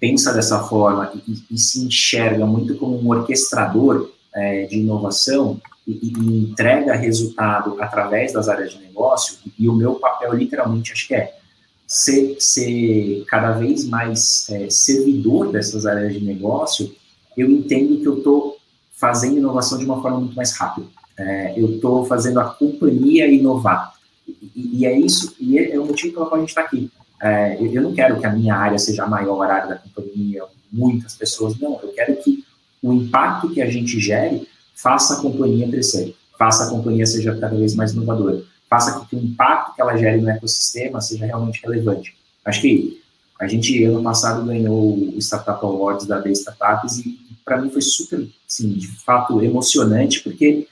[0.00, 6.00] pensa dessa forma e, e se enxerga muito como um orquestrador é, de inovação e,
[6.02, 11.06] e, entrega resultado através das áreas de negócio, e, e o meu papel literalmente acho
[11.06, 11.36] que é
[11.88, 16.94] ser, ser cada vez mais é, servidor dessas áreas de negócio,
[17.34, 18.58] eu entendo que eu estou
[18.92, 20.86] fazendo inovação de uma forma muito mais rápida.
[21.18, 23.94] É, eu estou fazendo a companhia inovar.
[24.54, 26.90] E, e, é isso, e é, é o motivo pelo qual a gente está aqui.
[27.20, 31.16] É, eu não quero que a minha área seja a maior área da companhia, muitas
[31.16, 31.80] pessoas, não.
[31.82, 32.44] Eu quero que
[32.82, 37.56] o impacto que a gente gere faça a companhia crescer, faça a companhia seja cada
[37.56, 41.60] vez mais inovadora, faça com que o impacto que ela gere no ecossistema seja realmente
[41.62, 42.16] relevante.
[42.44, 43.02] Acho que
[43.38, 47.80] a gente, ano passado, ganhou o Startup Awards da B Startups e, para mim, foi
[47.80, 50.66] super, assim, de fato, emocionante, porque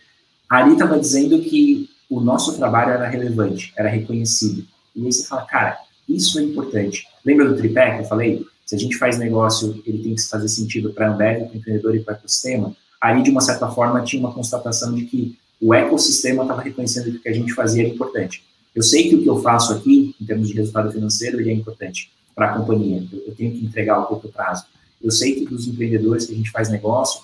[0.48, 4.66] ali estava dizendo que o nosso trabalho era relevante, era reconhecido.
[4.94, 5.78] E aí você fala, cara,
[6.08, 7.06] isso é importante.
[7.24, 8.44] Lembra do tripé que eu falei?
[8.64, 11.56] Se a gente faz negócio, ele tem que fazer sentido para a Ambev, para o
[11.56, 12.76] empreendedor e para o ecossistema.
[13.00, 17.16] Ali, de uma certa forma, tinha uma constatação de que o ecossistema estava reconhecendo que
[17.16, 18.44] o que a gente fazia era importante.
[18.74, 21.54] Eu sei que o que eu faço aqui, em termos de resultado financeiro, ele é
[21.54, 23.06] importante para a companhia.
[23.10, 24.64] Eu, eu tenho que entregar a curto prazo.
[25.02, 27.22] Eu sei que dos empreendedores que a gente faz negócio,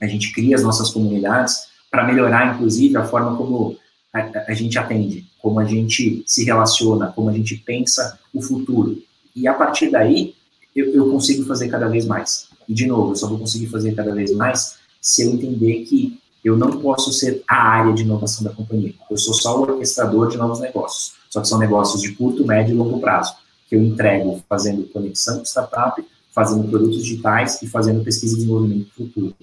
[0.00, 3.76] a gente cria as nossas comunidades para melhorar, inclusive, a forma como
[4.12, 9.02] a, a, gente atende, como a gente se relaciona, como a gente pensa o futuro.
[9.34, 10.34] E a partir daí,
[10.74, 12.48] eu, eu consigo fazer cada vez mais.
[12.68, 16.19] E, de novo, eu só vou conseguir fazer cada vez mais se eu entender que
[16.44, 18.94] eu não posso ser a área de inovação da companhia.
[19.10, 21.14] Eu sou só o orquestrador de novos negócios.
[21.28, 23.34] Só que são negócios de curto, médio e longo prazo,
[23.68, 28.90] que eu entrego fazendo conexão com startup, fazendo produtos digitais e fazendo pesquisa e desenvolvimento
[28.94, 29.34] futuro.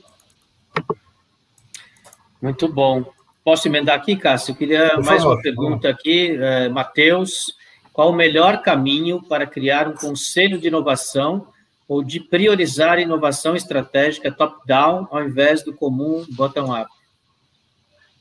[2.42, 3.06] Muito bom.
[3.44, 4.52] Posso emendar aqui, Cássio?
[4.52, 5.36] Eu queria Por mais favor.
[5.36, 6.38] uma pergunta aqui.
[6.40, 7.56] É, Matheus,
[7.94, 11.48] qual o melhor caminho para criar um conselho de inovação
[11.88, 16.90] ou de priorizar inovação estratégica top-down ao invés do comum bottom-up?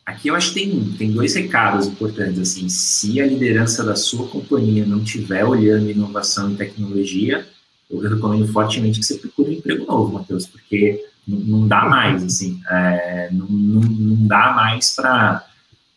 [0.05, 2.39] Aqui eu acho que tem, tem dois recados importantes.
[2.39, 7.45] Assim, se a liderança da sua companhia não estiver olhando inovação e tecnologia,
[7.91, 12.23] eu recomendo fortemente que você procure um emprego novo, Matheus, porque não, não dá mais,
[12.23, 15.45] assim, é, não, não, não dá mais para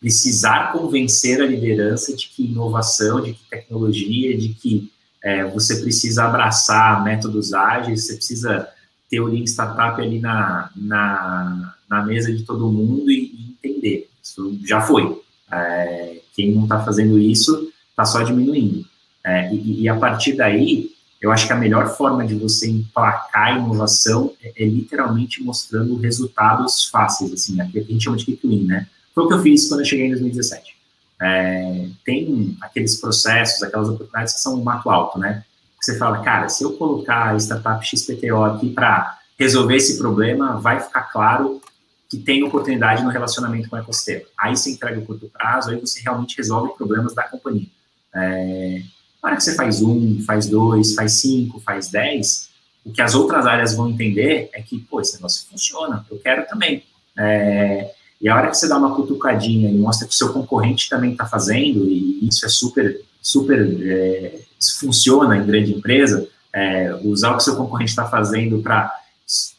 [0.00, 4.90] precisar convencer a liderança de que inovação, de que tecnologia, de que
[5.22, 8.68] é, você precisa abraçar métodos ágeis, você precisa
[9.10, 14.08] ter o Lean Startup ali na, na, na mesa de todo mundo e, e entender.
[14.22, 15.20] Isso já foi.
[15.50, 18.84] É, quem não está fazendo isso está só diminuindo.
[19.24, 20.90] É, e, e, a partir daí,
[21.20, 25.96] eu acho que a melhor forma de você emplacar a inovação é, é literalmente mostrando
[25.96, 28.86] resultados fáceis, assim, aqui a gente chama de quick win, né?
[29.14, 30.79] Foi o que eu fiz quando eu cheguei em 2017.
[31.20, 35.44] É, tem aqueles processos, aquelas oportunidades que são um mato alto, né?
[35.80, 40.80] Você fala, cara, se eu colocar a startup XPTO aqui para resolver esse problema, vai
[40.80, 41.60] ficar claro
[42.08, 44.24] que tem oportunidade no relacionamento com o ecossistema.
[44.38, 47.68] Aí você entrega o curto prazo, aí você realmente resolve problemas da companhia.
[48.14, 48.82] É,
[49.22, 52.50] na hora que você faz um, faz dois, faz cinco, faz dez,
[52.84, 56.46] o que as outras áreas vão entender é que, pô, esse negócio funciona, eu quero
[56.46, 56.82] também.
[57.16, 60.90] É, e a hora que você dá uma cutucadinha e mostra que o seu concorrente
[60.90, 66.94] também está fazendo, e isso é super, super, é, isso funciona em grande empresa, é,
[67.02, 68.92] usar o que seu concorrente está fazendo para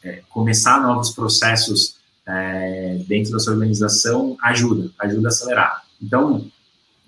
[0.04, 1.96] é, começar novos processos
[2.26, 5.82] é, dentro da sua organização ajuda, ajuda a acelerar.
[6.00, 6.46] Então,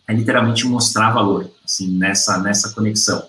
[0.09, 3.23] é literalmente mostrar valor, assim, nessa, nessa conexão.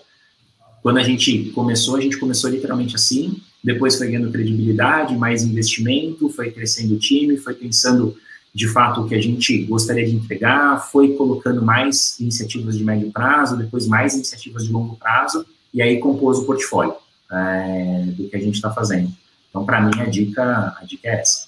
[0.86, 6.30] Quando a gente começou, a gente começou literalmente assim, depois foi ganhando credibilidade, mais investimento,
[6.30, 8.16] foi crescendo o time, foi pensando
[8.54, 13.12] de fato o que a gente gostaria de entregar, foi colocando mais iniciativas de médio
[13.12, 16.94] prazo, depois mais iniciativas de longo prazo, e aí compôs o portfólio
[17.32, 19.12] é, do que a gente está fazendo.
[19.50, 21.48] Então, para mim, a dica, a dica é essa.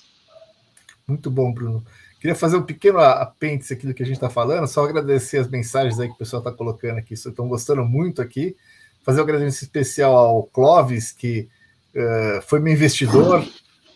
[1.08, 1.86] Muito bom, Bruno.
[2.20, 5.48] Queria fazer um pequeno apêndice aqui do que a gente está falando, só agradecer as
[5.48, 8.56] mensagens aí que o pessoal está colocando aqui, estão gostando muito aqui.
[9.08, 11.48] Fazer um agradecimento especial ao Clóvis, que
[11.96, 13.42] uh, foi meu investidor,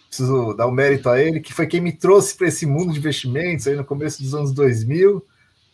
[0.07, 2.93] preciso dar o um mérito a ele, que foi quem me trouxe para esse mundo
[2.93, 5.21] de investimentos aí no começo dos anos 2000.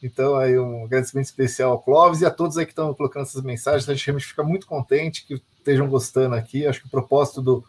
[0.02, 3.44] Então, aí um agradecimento especial ao Clóvis e a todos aí que estão colocando essas
[3.44, 3.88] mensagens.
[3.88, 6.66] A gente realmente fica muito contente que estejam gostando aqui.
[6.66, 7.64] Acho que o propósito do,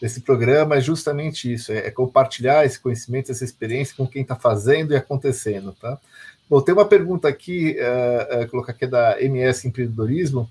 [0.00, 4.34] desse programa é justamente isso: é, é compartilhar esse conhecimento, essa experiência com quem está
[4.34, 5.72] fazendo e acontecendo.
[5.80, 6.00] Tá?
[6.50, 10.50] Bom, tem uma pergunta aqui, uh, uh, colocar aqui é da MS Empreendedorismo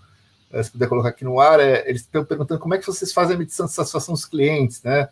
[0.63, 3.35] se puder colocar aqui no ar, é, eles estão perguntando como é que vocês fazem
[3.35, 5.07] a medição de satisfação dos clientes, né?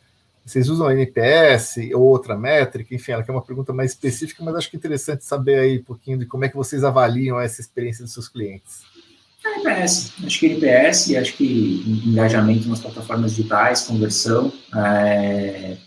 [0.46, 2.96] Vocês usam NPS ou outra métrica?
[2.96, 5.84] Enfim, ela quer uma pergunta mais específica, mas acho que é interessante saber aí um
[5.84, 8.82] pouquinho de como é que vocês avaliam essa experiência dos seus clientes.
[9.46, 15.78] NPS, acho que NPS, acho que engajamento nas plataformas digitais, conversão, é,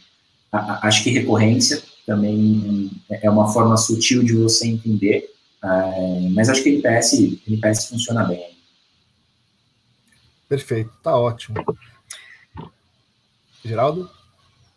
[0.53, 5.29] acho que recorrência também é uma forma sutil de você entender,
[5.63, 7.13] é, mas acho que NPS,
[7.47, 8.52] NPS funciona bem.
[10.53, 11.65] Perfeito, tá ótimo.
[13.65, 14.11] Geraldo?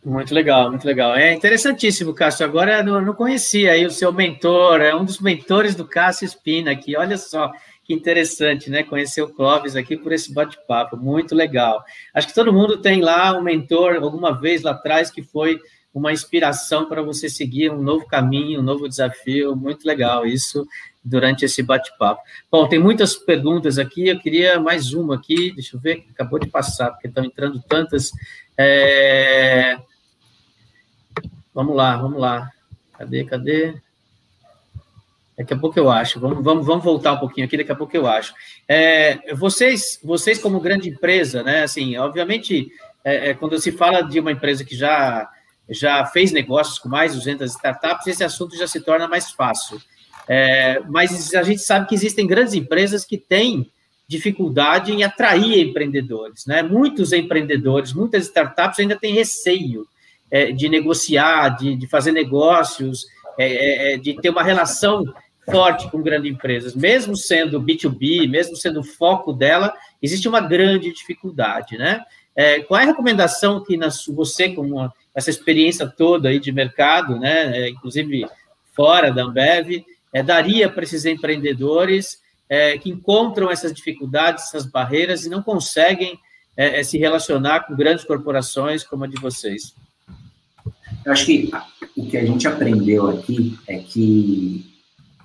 [0.06, 1.14] Muito legal, muito legal.
[1.18, 2.46] É interessantíssimo, Cássio.
[2.46, 6.72] Agora eu não conhecia aí o seu mentor, é um dos mentores do Cássio Espina
[6.72, 6.96] aqui.
[6.96, 7.52] Olha só
[7.84, 8.84] que interessante, né?
[8.84, 11.84] Conhecer o Clóvis aqui por esse bate-papo, muito legal.
[12.14, 15.60] Acho que todo mundo tem lá um mentor alguma vez lá atrás que foi
[15.94, 19.58] uma inspiração para você seguir um novo caminho, um novo desafio.
[19.58, 20.66] Muito legal isso
[21.06, 22.22] durante esse bate-papo.
[22.52, 24.08] Bom, tem muitas perguntas aqui.
[24.08, 25.54] Eu queria mais uma aqui.
[25.54, 28.12] Deixa eu ver, acabou de passar, porque estão entrando tantas.
[28.58, 29.78] É...
[31.54, 32.52] Vamos lá, vamos lá.
[32.98, 33.76] Cadê, cadê?
[35.38, 36.20] Daqui a pouco eu acho.
[36.20, 38.34] Vamos, vamos, vamos voltar um pouquinho aqui, daqui a pouco eu acho.
[38.68, 41.64] É, vocês, vocês, como grande empresa, né?
[41.64, 42.72] Assim, obviamente,
[43.04, 45.30] é, é, quando se fala de uma empresa que já,
[45.70, 49.80] já fez negócios com mais de 200 startups, esse assunto já se torna mais fácil.
[50.28, 53.70] É, mas a gente sabe que existem grandes empresas que têm
[54.08, 56.62] dificuldade em atrair empreendedores, né?
[56.62, 59.88] Muitos empreendedores, muitas startups ainda têm receio
[60.30, 63.06] é, de negociar, de, de fazer negócios,
[63.38, 65.04] é, é, é, de ter uma relação
[65.50, 70.92] forte com grandes empresas, mesmo sendo B2B, mesmo sendo o foco dela, existe uma grande
[70.92, 72.04] dificuldade, né?
[72.36, 76.52] É, qual é a recomendação que na, você, com uma, essa experiência toda aí de
[76.52, 78.26] mercado, né, inclusive
[78.74, 85.26] fora da Ambev, é, daria para esses empreendedores é, que encontram essas dificuldades, essas barreiras
[85.26, 86.18] e não conseguem
[86.86, 89.76] se relacionar com grandes corporações como a de vocês?
[91.04, 91.52] Eu acho que
[91.98, 94.66] o que a gente aprendeu aqui é que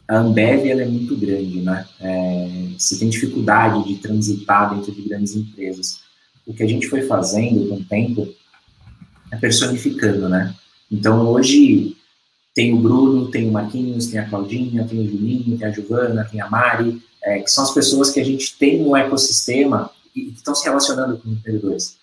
[0.08, 1.86] a Ambev é muito grande, né?
[2.00, 6.00] É, você tem dificuldade de transitar dentro de grandes empresas.
[6.44, 8.28] O que a gente foi fazendo com o tempo
[9.30, 10.52] é personificando, né?
[10.90, 11.96] Então, hoje
[12.54, 16.28] tem o Bruno, tem o Marquinhos, tem a Claudinha, tem o Juninho, tem a Giovana,
[16.30, 20.26] tem a Mari, é, que são as pessoas que a gente tem no ecossistema e
[20.26, 21.96] que estão se relacionando com empreendedores.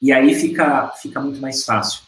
[0.00, 2.02] E aí fica, fica muito mais fácil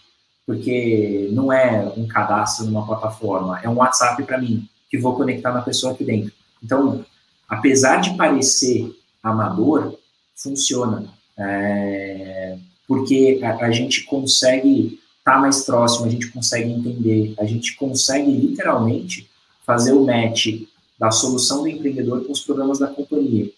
[0.46, 5.52] porque não é um cadastro numa plataforma, é um WhatsApp para mim, que vou conectar
[5.52, 6.32] na pessoa aqui dentro.
[6.62, 7.04] Então,
[7.48, 8.88] apesar de parecer
[9.20, 9.98] amador,
[10.36, 17.34] funciona, é, porque a, a, gente consegue estar tá mais próximo, a gente consegue entender,
[17.36, 19.28] a gente consegue literalmente
[19.66, 20.62] fazer o match
[20.96, 23.50] da solução do empreendedor com os programas da companhia.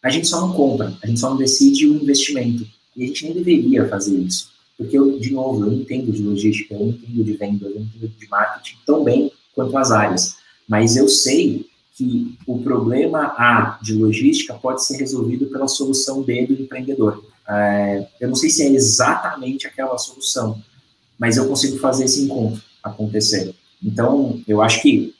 [0.00, 2.64] A gente só não compra, a gente só não decide o investimento,
[2.96, 4.50] e a gente nem deveria fazer isso.
[4.76, 8.28] Porque, eu, de novo, eu entendo de logística, eu entendo de vendas, eu entendo de
[8.28, 10.36] marketing tão bem quanto as áreas.
[10.68, 11.66] Mas eu sei
[11.96, 17.24] que o problema A de logística pode ser resolvido pela solução B do empreendedor.
[17.48, 20.62] É, eu não sei se é exatamente aquela solução,
[21.18, 23.54] mas eu consigo fazer esse encontro acontecer.
[23.82, 25.14] Então, eu acho que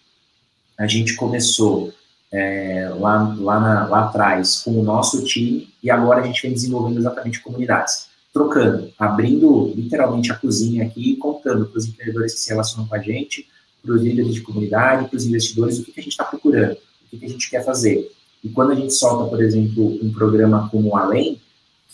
[0.77, 1.93] a gente começou
[2.31, 6.53] é, lá, lá, na, lá atrás com o nosso time e agora a gente vem
[6.53, 12.41] desenvolvendo exatamente comunidades trocando, abrindo literalmente a cozinha aqui e contando para os empreendedores que
[12.41, 13.49] se relacionam com a gente,
[13.83, 16.73] para os líderes de comunidade, para os investidores, o que, que a gente está procurando,
[16.73, 18.11] o que, que a gente quer fazer.
[18.45, 21.41] E quando a gente solta, por exemplo, um programa como o Além,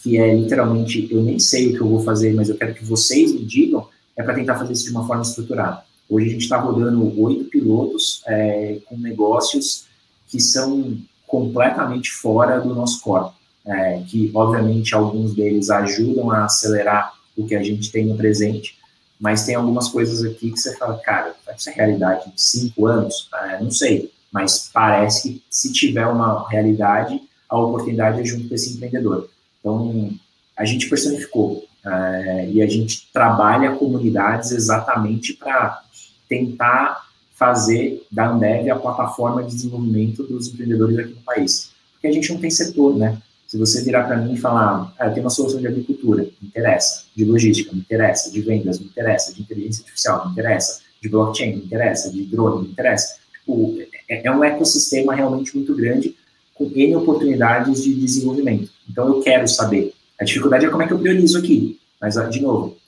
[0.03, 2.85] que é literalmente, eu nem sei o que eu vou fazer, mas eu quero que
[2.85, 5.83] vocês me digam, é para tentar fazer isso de uma forma estruturada.
[6.09, 9.87] Hoje a gente está rodando oito pilotos é, com negócios
[10.29, 10.97] que são
[11.27, 13.35] completamente fora do nosso corpo
[13.65, 18.79] é, que obviamente alguns deles ajudam a acelerar o que a gente tem no presente,
[19.19, 23.29] mas tem algumas coisas aqui que você fala, cara, essa é realidade de cinco anos,
[23.35, 28.55] é, não sei, mas parece que se tiver uma realidade, a oportunidade é junto com
[28.55, 29.29] esse empreendedor.
[29.61, 30.11] Então,
[30.57, 35.83] a gente personificou é, e a gente trabalha comunidades exatamente para
[36.29, 37.05] tentar
[37.35, 41.73] fazer da Ambev a plataforma de desenvolvimento dos empreendedores aqui no país.
[41.93, 43.19] Porque a gente não tem setor, né?
[43.47, 46.49] Se você virar para mim e falar, ah, eu tenho uma solução de agricultura, me
[46.49, 51.09] interessa, de logística, me interessa, de vendas, me interessa, de inteligência artificial, me interessa, de
[51.09, 53.17] blockchain, me interessa, de drone, me interessa.
[53.39, 53.79] Tipo,
[54.09, 56.17] é, é um ecossistema realmente muito grande,
[56.55, 58.71] com N oportunidades de desenvolvimento.
[58.89, 59.93] Então, eu quero saber.
[60.25, 61.79] A dificuldade é como é que eu priorizo aqui.
[62.01, 62.79] Mas, de novo,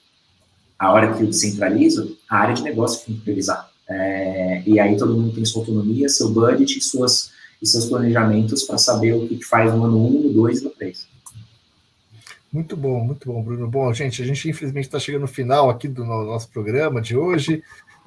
[0.77, 3.69] a hora que eu descentralizo, a área de negócio tem que priorizar.
[3.87, 7.29] É, e aí todo mundo tem sua autonomia, seu budget, suas
[7.61, 10.69] e seus planejamentos para saber o que faz no ano 1, no 2 e no
[10.71, 11.07] 3.
[12.51, 13.67] Muito bom, muito bom, Bruno.
[13.67, 17.61] Bom, gente, a gente infelizmente está chegando no final aqui do nosso programa de hoje.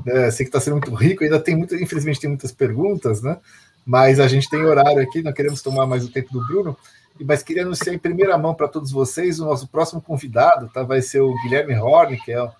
[0.04, 3.36] É, sei que está sendo muito rico, ainda tem muito, infelizmente tem muitas perguntas, né?
[3.84, 6.76] Mas a gente tem horário aqui, não queremos tomar mais o tempo do Bruno.
[7.22, 10.82] Mas queria anunciar em primeira mão para todos vocês o nosso próximo convidado, tá?
[10.82, 12.50] Vai ser o Guilherme Horn, que é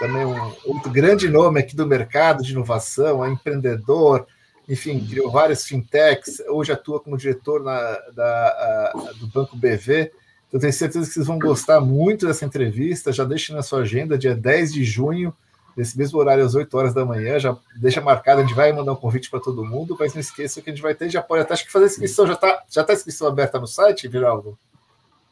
[0.00, 4.26] também um outro grande nome aqui do mercado de inovação, é empreendedor,
[4.66, 10.10] enfim, criou várias fintechs, hoje atua como diretor na, da, a, do Banco BV,
[10.52, 13.12] Eu tenho certeza que vocês vão gostar muito dessa entrevista.
[13.12, 15.34] Já deixe na sua agenda, dia 10 de junho,
[15.80, 17.38] nesse mesmo horário, às 8 horas da manhã.
[17.38, 20.60] Já deixa marcado, a gente vai mandar um convite para todo mundo, mas não esqueça
[20.60, 22.26] que a gente vai ter, já pode até acho que fazer a inscrição.
[22.26, 24.58] Já está já tá a inscrição aberta no site, Viraldo?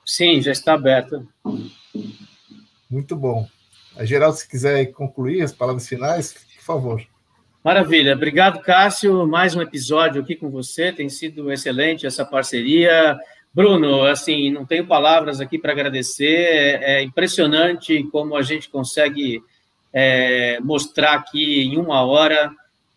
[0.05, 1.23] Sim, já está aberta.
[2.91, 3.47] Muito bom.
[3.97, 7.07] A Geraldo, se quiser concluir as palavras finais, por favor.
[7.63, 8.15] Maravilha.
[8.15, 9.27] Obrigado, Cássio.
[9.27, 10.91] Mais um episódio aqui com você.
[10.91, 13.19] Tem sido excelente essa parceria.
[13.53, 16.25] Bruno, assim, não tenho palavras aqui para agradecer.
[16.25, 19.43] É, é, impressionante como a gente consegue
[19.93, 22.51] é, mostrar aqui em uma hora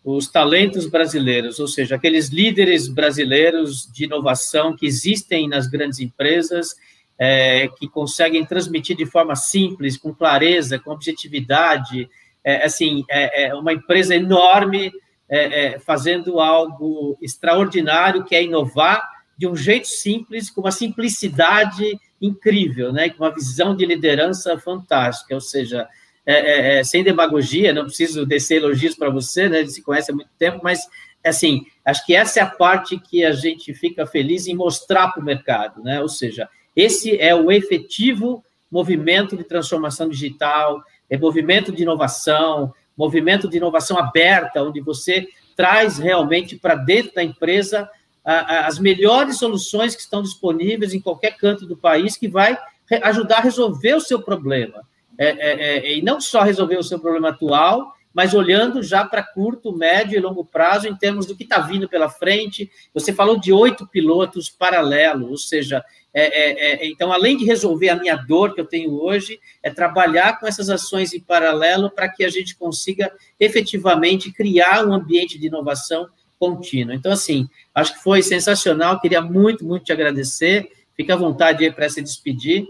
[0.04, 6.74] os talentos brasileiros, ou seja, aqueles líderes brasileiros de inovação que existem nas grandes empresas,
[7.16, 12.10] é, que conseguem transmitir de forma simples, com clareza, com objetividade.
[12.42, 14.92] É, assim, é, é uma empresa enorme
[15.28, 22.92] é, fazendo algo extraordinário, que é inovar de um jeito simples, com uma simplicidade incrível,
[22.92, 23.08] né?
[23.08, 25.88] com uma visão de liderança fantástica, ou seja,
[26.24, 29.66] é, é, é sem demagogia, não preciso descer elogios para você, né?
[29.66, 30.80] se conhece há muito tempo, mas
[31.24, 35.22] assim, acho que essa é a parte que a gente fica feliz em mostrar para
[35.22, 36.00] o mercado, né?
[36.00, 43.48] ou seja, esse é o efetivo movimento de transformação digital, é movimento de inovação, movimento
[43.48, 47.88] de inovação aberta, onde você traz realmente para dentro da empresa
[48.24, 52.56] as melhores soluções que estão disponíveis em qualquer canto do país, que vai
[53.02, 54.82] ajudar a resolver o seu problema.
[55.18, 59.22] É, é, é, e não só resolver o seu problema atual, mas olhando já para
[59.22, 62.70] curto, médio e longo prazo em termos do que está vindo pela frente.
[62.92, 65.82] Você falou de oito pilotos paralelos, ou seja,
[66.14, 69.70] é, é, é, então, além de resolver a minha dor que eu tenho hoje, é
[69.70, 73.10] trabalhar com essas ações em paralelo para que a gente consiga
[73.40, 76.06] efetivamente criar um ambiente de inovação
[76.38, 76.94] contínua.
[76.94, 80.70] Então, assim, acho que foi sensacional, queria muito, muito te agradecer.
[80.94, 82.66] Fica à vontade aí para se despedir.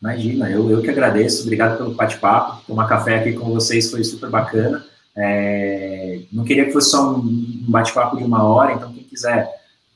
[0.00, 2.62] Imagina, eu, eu que agradeço, obrigado pelo bate-papo.
[2.66, 4.84] Tomar café aqui com vocês foi super bacana.
[5.16, 9.48] É, não queria que fosse só um bate-papo de uma hora, então quem quiser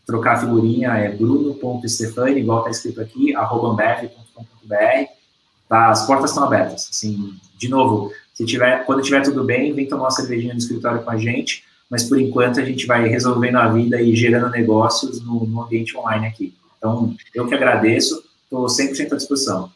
[0.05, 3.77] trocar a figurinha é bruno.stefani, igual está escrito aqui, arroba
[5.69, 6.89] Tá, as portas estão abertas.
[6.91, 11.03] Assim, de novo, se tiver, quando tiver tudo bem, vem tomar uma cervejinha no escritório
[11.03, 15.23] com a gente mas por enquanto a gente vai resolvendo a vida e gerando negócios
[15.23, 16.55] no, no ambiente online aqui.
[16.79, 19.71] Então, eu que agradeço, estou 100% à disposição.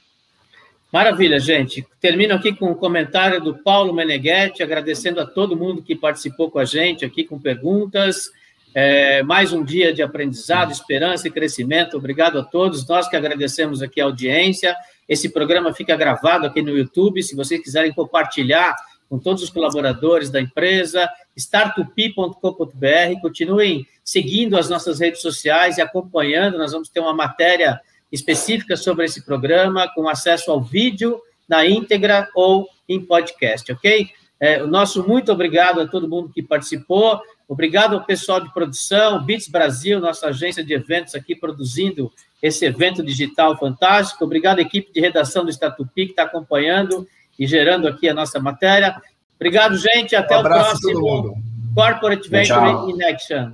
[0.92, 1.86] Maravilha, gente.
[2.00, 6.50] Termino aqui com o um comentário do Paulo Meneghetti, agradecendo a todo mundo que participou
[6.50, 8.30] com a gente aqui com perguntas.
[8.72, 11.96] É, mais um dia de aprendizado, esperança e crescimento.
[11.96, 12.86] Obrigado a todos.
[12.86, 14.76] Nós que agradecemos aqui a audiência.
[15.08, 17.22] Esse programa fica gravado aqui no YouTube.
[17.22, 18.76] Se vocês quiserem compartilhar
[19.08, 23.20] com todos os colaboradores da empresa, startupi.com.br.
[23.22, 26.58] Continuem seguindo as nossas redes sociais e acompanhando.
[26.58, 27.80] Nós vamos ter uma matéria
[28.10, 34.08] específica sobre esse programa, com acesso ao vídeo na íntegra ou em podcast, ok?
[34.38, 37.20] É, o nosso muito obrigado a todo mundo que participou.
[37.48, 43.02] Obrigado ao pessoal de produção, Bits Brasil, nossa agência de eventos aqui produzindo esse evento
[43.02, 44.24] digital fantástico.
[44.24, 47.06] Obrigado à equipe de redação do Statupi que está acompanhando
[47.38, 49.00] e gerando aqui a nossa matéria.
[49.36, 50.14] Obrigado, gente.
[50.16, 51.42] Até um o próximo
[51.74, 53.52] Corporate Venture in Action.